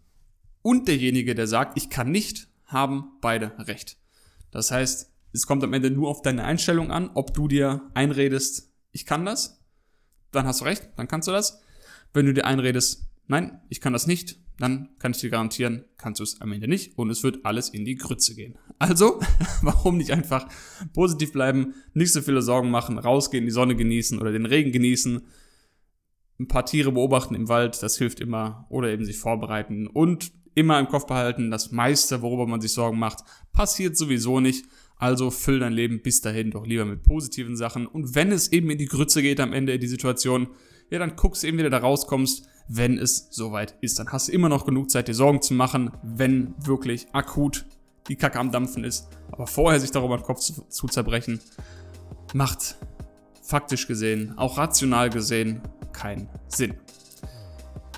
und 0.62 0.88
derjenige, 0.88 1.34
der 1.34 1.46
sagt, 1.46 1.78
ich 1.78 1.88
kann 1.88 2.10
nicht, 2.10 2.48
haben 2.64 3.12
beide 3.20 3.56
recht. 3.58 3.96
Das 4.50 4.70
heißt, 4.70 5.12
es 5.32 5.46
kommt 5.46 5.62
am 5.62 5.72
Ende 5.72 5.90
nur 5.90 6.08
auf 6.08 6.22
deine 6.22 6.44
Einstellung 6.44 6.90
an, 6.90 7.10
ob 7.14 7.32
du 7.32 7.48
dir 7.48 7.90
einredest, 7.94 8.72
ich 8.90 9.06
kann 9.06 9.24
das, 9.24 9.62
dann 10.32 10.46
hast 10.46 10.60
du 10.60 10.64
recht, 10.64 10.88
dann 10.96 11.06
kannst 11.06 11.28
du 11.28 11.32
das. 11.32 11.62
Wenn 12.12 12.26
du 12.26 12.34
dir 12.34 12.44
einredest, 12.44 13.06
nein, 13.26 13.60
ich 13.68 13.80
kann 13.80 13.92
das 13.92 14.06
nicht, 14.06 14.40
dann 14.58 14.88
kann 14.98 15.12
ich 15.12 15.18
dir 15.18 15.30
garantieren, 15.30 15.84
kannst 15.96 16.20
du 16.20 16.24
es 16.24 16.40
am 16.40 16.52
Ende 16.52 16.68
nicht 16.68 16.98
und 16.98 17.10
es 17.10 17.22
wird 17.22 17.44
alles 17.44 17.68
in 17.68 17.84
die 17.84 17.96
Grütze 17.96 18.34
gehen. 18.34 18.58
Also, 18.78 19.20
warum 19.62 19.96
nicht 19.96 20.10
einfach 20.10 20.48
positiv 20.92 21.32
bleiben, 21.32 21.74
nicht 21.94 22.12
so 22.12 22.20
viele 22.20 22.42
Sorgen 22.42 22.70
machen, 22.70 22.98
rausgehen, 22.98 23.44
die 23.44 23.52
Sonne 23.52 23.76
genießen 23.76 24.18
oder 24.18 24.32
den 24.32 24.46
Regen 24.46 24.72
genießen, 24.72 25.22
ein 26.40 26.48
paar 26.48 26.66
Tiere 26.66 26.92
beobachten 26.92 27.34
im 27.34 27.48
Wald, 27.48 27.82
das 27.82 27.98
hilft 27.98 28.20
immer, 28.20 28.66
oder 28.68 28.90
eben 28.90 29.04
sich 29.04 29.18
vorbereiten 29.18 29.86
und 29.86 30.32
immer 30.54 30.78
im 30.80 30.88
Kopf 30.88 31.06
behalten, 31.06 31.50
das 31.50 31.70
meiste, 31.70 32.20
worüber 32.22 32.46
man 32.46 32.60
sich 32.60 32.72
Sorgen 32.72 32.98
macht, 32.98 33.20
passiert 33.52 33.96
sowieso 33.96 34.40
nicht. 34.40 34.66
Also 34.96 35.30
füll 35.30 35.60
dein 35.60 35.72
Leben 35.72 36.02
bis 36.02 36.20
dahin 36.20 36.50
doch 36.50 36.66
lieber 36.66 36.84
mit 36.84 37.04
positiven 37.04 37.56
Sachen. 37.56 37.86
Und 37.86 38.16
wenn 38.16 38.32
es 38.32 38.50
eben 38.50 38.68
in 38.68 38.78
die 38.78 38.86
Grütze 38.86 39.22
geht 39.22 39.38
am 39.38 39.52
Ende 39.52 39.78
die 39.78 39.86
Situation, 39.86 40.48
ja, 40.90 40.98
dann 40.98 41.14
guckst 41.14 41.44
eben, 41.44 41.58
wie 41.58 41.62
du 41.62 41.70
da 41.70 41.78
rauskommst, 41.78 42.48
wenn 42.68 42.98
es 42.98 43.28
soweit 43.30 43.74
ist. 43.80 43.98
Dann 43.98 44.08
hast 44.12 44.28
du 44.28 44.32
immer 44.32 44.48
noch 44.48 44.64
genug 44.64 44.90
Zeit, 44.90 45.08
dir 45.08 45.14
Sorgen 45.14 45.42
zu 45.42 45.54
machen, 45.54 45.90
wenn 46.02 46.54
wirklich 46.58 47.06
akut 47.12 47.64
die 48.08 48.16
Kacke 48.16 48.38
am 48.38 48.52
Dampfen 48.52 48.84
ist. 48.84 49.08
Aber 49.32 49.46
vorher 49.46 49.80
sich 49.80 49.90
darüber 49.90 50.16
den 50.16 50.24
Kopf 50.24 50.40
zu, 50.40 50.62
zu 50.68 50.86
zerbrechen, 50.86 51.40
macht 52.34 52.76
faktisch 53.42 53.86
gesehen, 53.86 54.36
auch 54.36 54.58
rational 54.58 55.10
gesehen, 55.10 55.62
keinen 55.92 56.28
Sinn. 56.48 56.74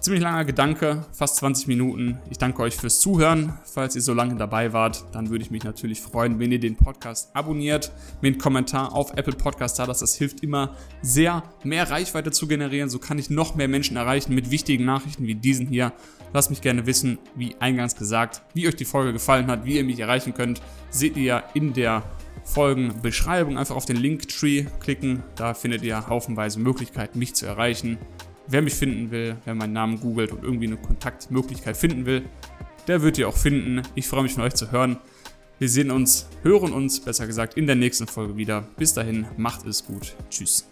Ziemlich 0.00 0.22
langer 0.22 0.46
Gedanke, 0.46 1.04
fast 1.12 1.36
20 1.36 1.66
Minuten. 1.66 2.18
Ich 2.30 2.38
danke 2.38 2.62
euch 2.62 2.74
fürs 2.74 3.00
Zuhören. 3.00 3.52
Falls 3.64 3.94
ihr 3.94 4.00
so 4.00 4.14
lange 4.14 4.34
dabei 4.34 4.72
wart, 4.72 5.04
dann 5.12 5.28
würde 5.28 5.44
ich 5.44 5.50
mich 5.50 5.62
natürlich 5.62 6.00
freuen, 6.00 6.38
wenn 6.38 6.50
ihr 6.50 6.58
den 6.58 6.74
Podcast 6.74 7.36
abonniert, 7.36 7.92
mir 8.22 8.28
einen 8.28 8.38
Kommentar 8.38 8.94
auf 8.94 9.12
Apple 9.18 9.34
Podcast 9.34 9.78
da 9.78 9.84
lasst. 9.84 10.00
Das 10.00 10.14
hilft 10.14 10.42
immer 10.42 10.74
sehr, 11.02 11.42
mehr 11.64 11.90
Reichweite 11.90 12.30
zu 12.30 12.48
generieren. 12.48 12.88
So 12.88 12.98
kann 12.98 13.18
ich 13.18 13.28
noch 13.28 13.56
mehr 13.56 13.68
Menschen 13.68 13.98
erreichen 13.98 14.34
mit 14.34 14.50
wichtigen 14.50 14.86
Nachrichten 14.86 15.26
wie 15.26 15.34
diesen 15.34 15.66
hier. 15.66 15.92
Lasst 16.32 16.48
mich 16.48 16.62
gerne 16.62 16.86
wissen, 16.86 17.18
wie 17.34 17.56
eingangs 17.60 17.94
gesagt, 17.94 18.40
wie 18.54 18.68
euch 18.68 18.76
die 18.76 18.86
Folge 18.86 19.12
gefallen 19.12 19.48
hat, 19.48 19.66
wie 19.66 19.76
ihr 19.76 19.84
mich 19.84 20.00
erreichen 20.00 20.32
könnt. 20.32 20.62
Seht 20.88 21.18
ihr 21.18 21.42
in 21.52 21.74
der 21.74 22.04
Folgenbeschreibung. 22.44 23.58
Einfach 23.58 23.76
auf 23.76 23.84
den 23.84 23.96
Linktree 23.96 24.64
klicken. 24.80 25.22
Da 25.36 25.52
findet 25.52 25.82
ihr 25.82 26.08
haufenweise 26.08 26.58
Möglichkeiten, 26.58 27.18
mich 27.18 27.34
zu 27.34 27.44
erreichen. 27.44 27.98
Wer 28.50 28.62
mich 28.62 28.74
finden 28.74 29.12
will, 29.12 29.36
wer 29.44 29.54
meinen 29.54 29.72
Namen 29.72 30.00
googelt 30.00 30.32
und 30.32 30.42
irgendwie 30.42 30.66
eine 30.66 30.76
Kontaktmöglichkeit 30.76 31.76
finden 31.76 32.04
will, 32.04 32.24
der 32.88 33.02
wird 33.02 33.16
ihr 33.16 33.28
auch 33.28 33.36
finden. 33.36 33.82
Ich 33.94 34.08
freue 34.08 34.24
mich 34.24 34.34
von 34.34 34.42
euch 34.42 34.54
zu 34.54 34.72
hören. 34.72 34.98
Wir 35.60 35.68
sehen 35.68 35.90
uns, 35.90 36.26
hören 36.42 36.72
uns, 36.72 37.00
besser 37.00 37.26
gesagt, 37.26 37.56
in 37.56 37.66
der 37.66 37.76
nächsten 37.76 38.06
Folge 38.06 38.36
wieder. 38.36 38.66
Bis 38.76 38.92
dahin, 38.94 39.26
macht 39.36 39.66
es 39.66 39.84
gut. 39.84 40.16
Tschüss. 40.30 40.69